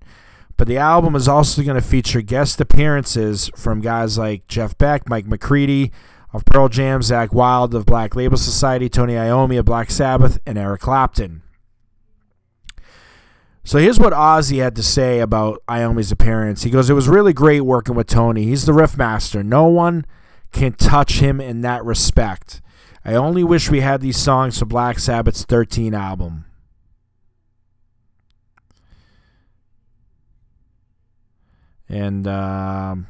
But 0.59 0.67
the 0.67 0.75
album 0.75 1.15
is 1.15 1.29
also 1.29 1.63
going 1.63 1.81
to 1.81 1.87
feature 1.87 2.21
guest 2.21 2.59
appearances 2.59 3.49
from 3.55 3.79
guys 3.79 4.17
like 4.17 4.45
Jeff 4.49 4.77
Beck, 4.77 5.07
Mike 5.07 5.25
McCready 5.25 5.89
of 6.33 6.43
Pearl 6.43 6.67
Jam, 6.67 6.99
Zakk 6.99 7.31
Wylde 7.31 7.73
of 7.73 7.85
Black 7.85 8.13
Label 8.13 8.35
Society, 8.35 8.89
Tony 8.89 9.13
Iommi 9.13 9.57
of 9.57 9.63
Black 9.63 9.89
Sabbath, 9.89 10.37
and 10.45 10.57
Eric 10.57 10.81
Clapton. 10.81 11.43
So 13.63 13.77
here's 13.77 13.99
what 13.99 14.11
Ozzy 14.11 14.61
had 14.61 14.75
to 14.75 14.83
say 14.83 15.21
about 15.21 15.63
Iommi's 15.69 16.11
appearance. 16.11 16.63
He 16.63 16.69
goes, 16.69 16.89
It 16.89 16.93
was 16.93 17.07
really 17.07 17.31
great 17.31 17.61
working 17.61 17.95
with 17.95 18.07
Tony. 18.07 18.43
He's 18.43 18.65
the 18.65 18.73
riff 18.73 18.97
master. 18.97 19.41
No 19.41 19.63
one 19.63 20.05
can 20.51 20.73
touch 20.73 21.19
him 21.19 21.39
in 21.39 21.61
that 21.61 21.85
respect. 21.85 22.61
I 23.05 23.13
only 23.13 23.45
wish 23.45 23.71
we 23.71 23.79
had 23.79 24.01
these 24.01 24.17
songs 24.17 24.59
for 24.59 24.65
Black 24.65 24.99
Sabbath's 24.99 25.45
13 25.45 25.93
album. 25.93 26.43
And 31.89 32.27
um, 32.27 33.07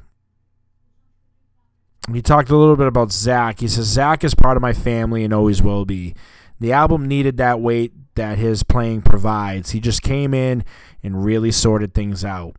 he 2.13 2.21
talked 2.21 2.49
a 2.49 2.55
little 2.55 2.75
bit 2.75 2.87
about 2.87 3.09
Zakk. 3.09 3.59
He 3.59 3.67
says, 3.67 3.95
Zakk 3.95 4.23
is 4.23 4.33
part 4.33 4.57
of 4.57 4.61
my 4.61 4.73
family 4.73 5.23
and 5.23 5.33
always 5.33 5.61
will 5.61 5.85
be. 5.85 6.15
The 6.59 6.73
album 6.73 7.07
needed 7.07 7.37
that 7.37 7.59
weight 7.59 7.93
that 8.15 8.37
his 8.37 8.63
playing 8.63 9.01
provides. 9.01 9.71
He 9.71 9.79
just 9.79 10.01
came 10.01 10.33
in 10.33 10.63
and 11.03 11.23
really 11.23 11.51
sorted 11.51 11.93
things 11.93 12.25
out. 12.25 12.55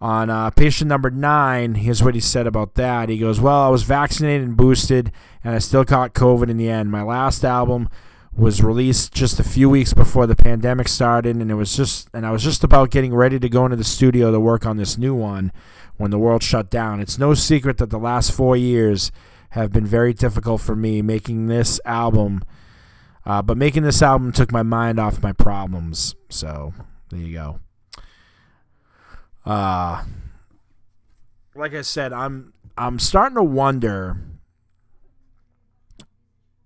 On 0.00 0.30
uh, 0.30 0.50
patient 0.50 0.88
number 0.88 1.10
nine, 1.10 1.76
here's 1.76 2.02
what 2.02 2.14
he 2.14 2.20
said 2.20 2.46
about 2.46 2.74
that. 2.74 3.08
He 3.08 3.18
goes, 3.18 3.40
Well, 3.40 3.60
I 3.60 3.68
was 3.68 3.84
vaccinated 3.84 4.48
and 4.48 4.56
boosted, 4.56 5.12
and 5.44 5.54
I 5.54 5.58
still 5.58 5.84
caught 5.84 6.14
COVID 6.14 6.50
in 6.50 6.56
the 6.56 6.68
end. 6.68 6.90
My 6.90 7.02
last 7.02 7.44
album 7.44 7.88
was 8.34 8.62
released 8.62 9.12
just 9.12 9.38
a 9.38 9.44
few 9.44 9.68
weeks 9.68 9.92
before 9.92 10.26
the 10.26 10.36
pandemic 10.36 10.88
started, 10.88 11.36
and 11.36 11.50
it 11.50 11.54
was 11.54 11.76
just, 11.76 12.08
and 12.14 12.24
I 12.24 12.30
was 12.30 12.42
just 12.42 12.64
about 12.64 12.90
getting 12.90 13.14
ready 13.14 13.38
to 13.38 13.48
go 13.48 13.64
into 13.64 13.76
the 13.76 13.84
studio 13.84 14.30
to 14.30 14.40
work 14.40 14.64
on 14.64 14.78
this 14.78 14.96
new 14.96 15.14
one 15.14 15.52
when 15.98 16.10
the 16.10 16.18
world 16.18 16.42
shut 16.42 16.70
down. 16.70 17.00
It's 17.00 17.18
no 17.18 17.34
secret 17.34 17.76
that 17.78 17.90
the 17.90 17.98
last 17.98 18.32
four 18.32 18.56
years 18.56 19.12
have 19.50 19.70
been 19.70 19.86
very 19.86 20.14
difficult 20.14 20.62
for 20.62 20.74
me 20.74 21.02
making 21.02 21.46
this 21.46 21.78
album. 21.84 22.42
Uh, 23.24 23.42
but 23.42 23.56
making 23.56 23.82
this 23.82 24.02
album 24.02 24.32
took 24.32 24.50
my 24.50 24.62
mind 24.62 24.98
off 24.98 25.22
my 25.22 25.32
problems. 25.32 26.14
So 26.28 26.72
there 27.10 27.20
you 27.20 27.34
go. 27.34 27.60
Uh, 29.44 30.04
like 31.54 31.74
I 31.74 31.82
said, 31.82 32.12
I'm 32.12 32.52
I'm 32.78 32.98
starting 32.98 33.36
to 33.36 33.42
wonder, 33.42 34.16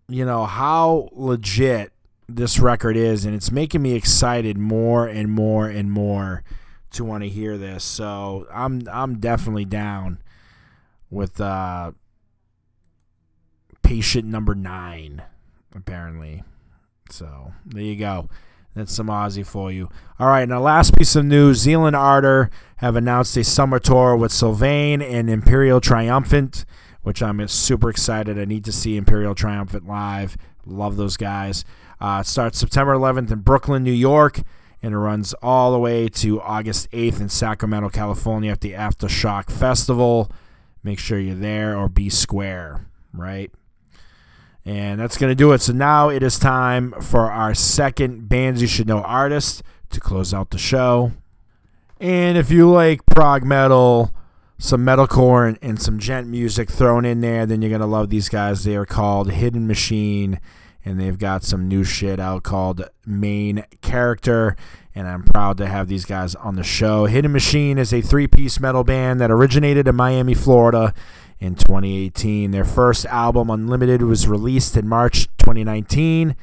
you 0.09 0.25
know, 0.25 0.45
how 0.45 1.09
legit 1.13 1.93
this 2.29 2.59
record 2.59 2.97
is, 2.97 3.25
and 3.25 3.35
it's 3.35 3.51
making 3.51 3.83
me 3.83 3.95
excited 3.95 4.59
more 4.59 5.07
and 5.07 5.31
more 5.31 5.69
and 5.69 5.91
more 5.91 6.43
to 6.91 7.05
want 7.05 7.23
to 7.23 7.29
hear 7.29 7.57
this. 7.57 7.85
So 7.85 8.47
I'm 8.53 8.83
I'm 8.91 9.19
definitely 9.19 9.65
down 9.65 10.19
with 11.11 11.41
uh, 11.41 11.93
patient 13.83 14.27
number 14.27 14.55
nine, 14.55 15.23
apparently. 15.75 16.43
So 17.11 17.53
there 17.65 17.83
you 17.83 17.97
go. 17.97 18.29
That's 18.75 18.93
some 18.93 19.07
Ozzy 19.07 19.47
for 19.47 19.73
you. 19.73 19.89
All 20.19 20.29
right, 20.29 20.47
now 20.47 20.61
last 20.61 20.97
piece 20.97 21.17
of 21.17 21.25
news: 21.25 21.59
Zeal 21.59 21.87
& 21.87 21.95
Ardor 21.95 22.51
have 22.77 22.95
announced 22.95 23.37
a 23.37 23.45
summer 23.45 23.79
tour 23.79 24.15
with 24.17 24.33
Sylvaine 24.33 25.01
and 25.01 25.31
Imperial 25.31 25.81
Triumphant, 25.81 26.67
which 27.07 27.23
I'm 27.23 27.47
super 27.47 27.89
excited. 27.89 28.37
I 28.37 28.47
need 28.47 28.65
to 28.65 28.73
see 28.73 28.97
Imperial 28.97 29.33
Triumphant 29.33 29.87
live. 29.87 30.37
Love 30.67 30.97
those 30.97 31.17
guys. 31.17 31.65
Uh, 32.01 32.19
it 32.23 32.27
starts 32.27 32.59
September 32.59 32.97
11th 32.97 33.31
in 33.31 33.43
Brooklyn, 33.43 33.85
New 33.85 33.93
York, 33.93 34.43
and 34.83 34.93
it 34.93 34.99
runs 34.99 35.33
all 35.35 35.71
the 35.71 35.79
way 35.79 36.09
to 36.09 36.41
August 36.41 36.91
8th 36.91 37.21
in 37.21 37.29
Sacramento, 37.29 37.91
California 37.91 38.51
at 38.51 38.61
the 38.61 38.73
Aftershock 38.73 39.53
Festival. 39.53 40.33
Make 40.83 40.99
sure 40.99 41.21
you're 41.21 41.37
there 41.37 41.79
or 41.79 41.89
be 41.89 42.11
square, 42.11 42.87
right? 43.13 43.53
And 44.65 44.99
that's 44.99 45.17
going 45.17 45.31
to 45.31 45.37
do 45.37 45.53
it. 45.53 45.61
So 45.61 45.73
now 45.73 46.09
it 46.09 46.25
is 46.25 46.41
time 46.41 46.93
for 47.01 47.31
our 47.31 47.55
second 47.55 48.29
Bands 48.29 48.61
You 48.61 48.67
Should 48.67 48.89
Know 48.89 49.03
artist 49.03 49.63
to 49.91 50.01
close 50.01 50.35
out 50.35 50.51
the 50.51 50.59
show. 50.59 51.13
And 52.01 52.37
if 52.37 52.51
you 52.51 52.69
like 52.69 53.07
prog 53.07 53.45
metal, 53.45 54.13
some 54.59 54.85
metalcore, 54.85 55.49
and, 55.49 55.59
and 55.61 55.81
some 55.81 55.99
djent 55.99 56.27
music 56.29 56.71
thrown 56.71 57.05
in 57.05 57.21
there, 57.21 57.47
then 57.47 57.61
you're 57.61 57.69
going 57.69 57.81
to 57.81 57.87
love 57.87 58.09
these 58.09 58.29
guys. 58.29 58.65
They 58.65 58.77
are 58.77 58.87
called 58.87 59.31
Hidden 59.31 59.67
Machine, 59.67 60.41
and 60.85 61.01
they've 61.01 61.19
got 61.19 61.45
some 61.45 61.69
new 61.69 61.85
shit 61.85 62.19
out 62.19 62.43
called 62.43 62.89
Main 63.05 63.65
Character. 63.83 64.57
And 64.95 65.07
I'm 65.07 65.25
proud 65.25 65.59
to 65.59 65.67
have 65.67 65.89
these 65.89 66.07
guys 66.07 66.35
on 66.37 66.57
the 66.57 66.63
show. 66.63 67.05
Hidden 67.05 67.33
Machine 67.33 67.77
is 67.77 67.93
a 67.93 68.01
three 68.01 68.27
piece 68.27 68.59
metal 68.59 68.83
band 68.83 69.21
that 69.21 69.31
originated 69.31 69.87
in 69.87 69.95
Miami, 69.95 70.33
Florida 70.33 70.95
in 71.39 71.55
2018. 71.55 72.51
Their 72.51 72.65
first 72.65 73.05
album, 73.07 73.51
Unlimited, 73.51 74.03
was 74.03 74.27
released 74.27 74.77
in 74.77 74.89
March 74.89 75.27
2019, 75.39 76.35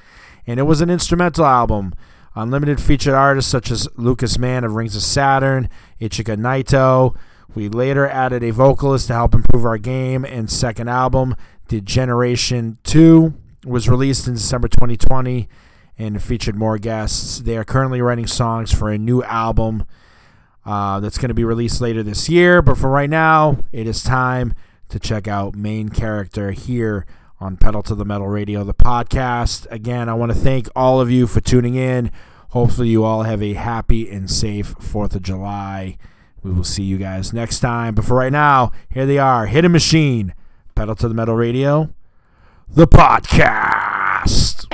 and 0.45 0.59
it 0.59 0.64
was 0.64 0.82
an 0.82 0.91
instrumental 0.91 1.45
album. 1.45 1.95
Unlimited 2.36 2.82
featured 2.82 3.14
artists 3.14 3.51
such 3.51 3.72
as 3.72 3.88
Lucas 3.95 4.38
Mann 4.38 4.64
of 4.64 4.74
Rings 4.74 4.95
of 4.95 5.03
Saturn, 5.03 5.70
Ichika 6.01 6.38
Naito. 6.38 7.16
We 7.56 7.70
later 7.70 8.08
added 8.08 8.43
a 8.43 8.51
vocalist 8.51 9.08
to 9.08 9.14
help 9.14 9.36
improve 9.36 9.66
our 9.66 9.78
game, 9.78 10.26
and 10.26 10.49
second 10.49 10.88
album, 10.89 11.36
Degeneration 11.68 12.80
2, 12.84 13.34
was 13.66 13.88
released 13.88 14.28
in 14.28 14.34
December 14.34 14.68
2020 14.68 15.47
and 15.97 16.22
featured 16.22 16.56
more 16.56 16.80
guests. 16.80 17.39
They 17.39 17.56
are 17.58 17.64
currently 17.64 18.01
writing 18.01 18.26
songs 18.26 18.74
for 18.74 18.89
a 18.89 18.97
new 18.97 19.22
album 19.24 19.86
uh, 20.66 20.99
that's 20.99 21.18
going 21.18 21.30
to 21.30 21.36
be 21.36 21.43
released 21.43 21.80
later 21.80 22.01
this 22.01 22.28
year, 22.28 22.62
but 22.62 22.78
for 22.78 22.89
right 22.89 23.10
now, 23.10 23.58
it 23.72 23.86
is 23.86 24.01
time 24.01 24.54
to 24.89 24.99
check 24.99 25.28
out 25.28 25.56
Main 25.56 25.89
Character 25.89 26.51
here 26.51 27.06
on 27.39 27.58
Pedal 27.58 27.84
to 27.84 27.95
the 27.95 28.06
Metal 28.06 28.28
Radio, 28.28 28.64
the 28.64 28.74
podcast. 28.74 29.68
Again, 29.70 30.10
I 30.10 30.14
want 30.14 30.32
to 30.32 30.38
thank 30.38 30.70
all 30.76 30.99
of 31.01 31.12
you 31.12 31.28
for 31.28 31.41
tuning 31.41 31.76
in. 31.76 32.10
Hopefully, 32.49 32.89
you 32.89 33.04
all 33.04 33.24
have 33.24 33.43
a 33.43 33.54
happy 33.54 34.10
and 34.10 34.30
safe 34.30 34.74
4th 34.76 35.16
of 35.16 35.22
July. 35.22 35.97
We 36.44 36.52
will 36.52 36.64
see 36.64 36.84
you 36.84 36.98
guys 36.98 37.34
next 37.34 37.62
time. 37.62 37.96
But 37.96 38.06
for 38.06 38.16
right 38.16 38.32
now, 38.32 38.72
here 38.89 39.06
they 39.06 39.18
are 39.18 39.46
Hidden 39.46 39.72
Machine, 39.72 40.34
Pedal 40.76 40.96
to 40.96 41.08
the 41.08 41.14
Metal 41.14 41.36
Radio, 41.36 41.94
the 42.68 42.88
podcast. 42.88 44.68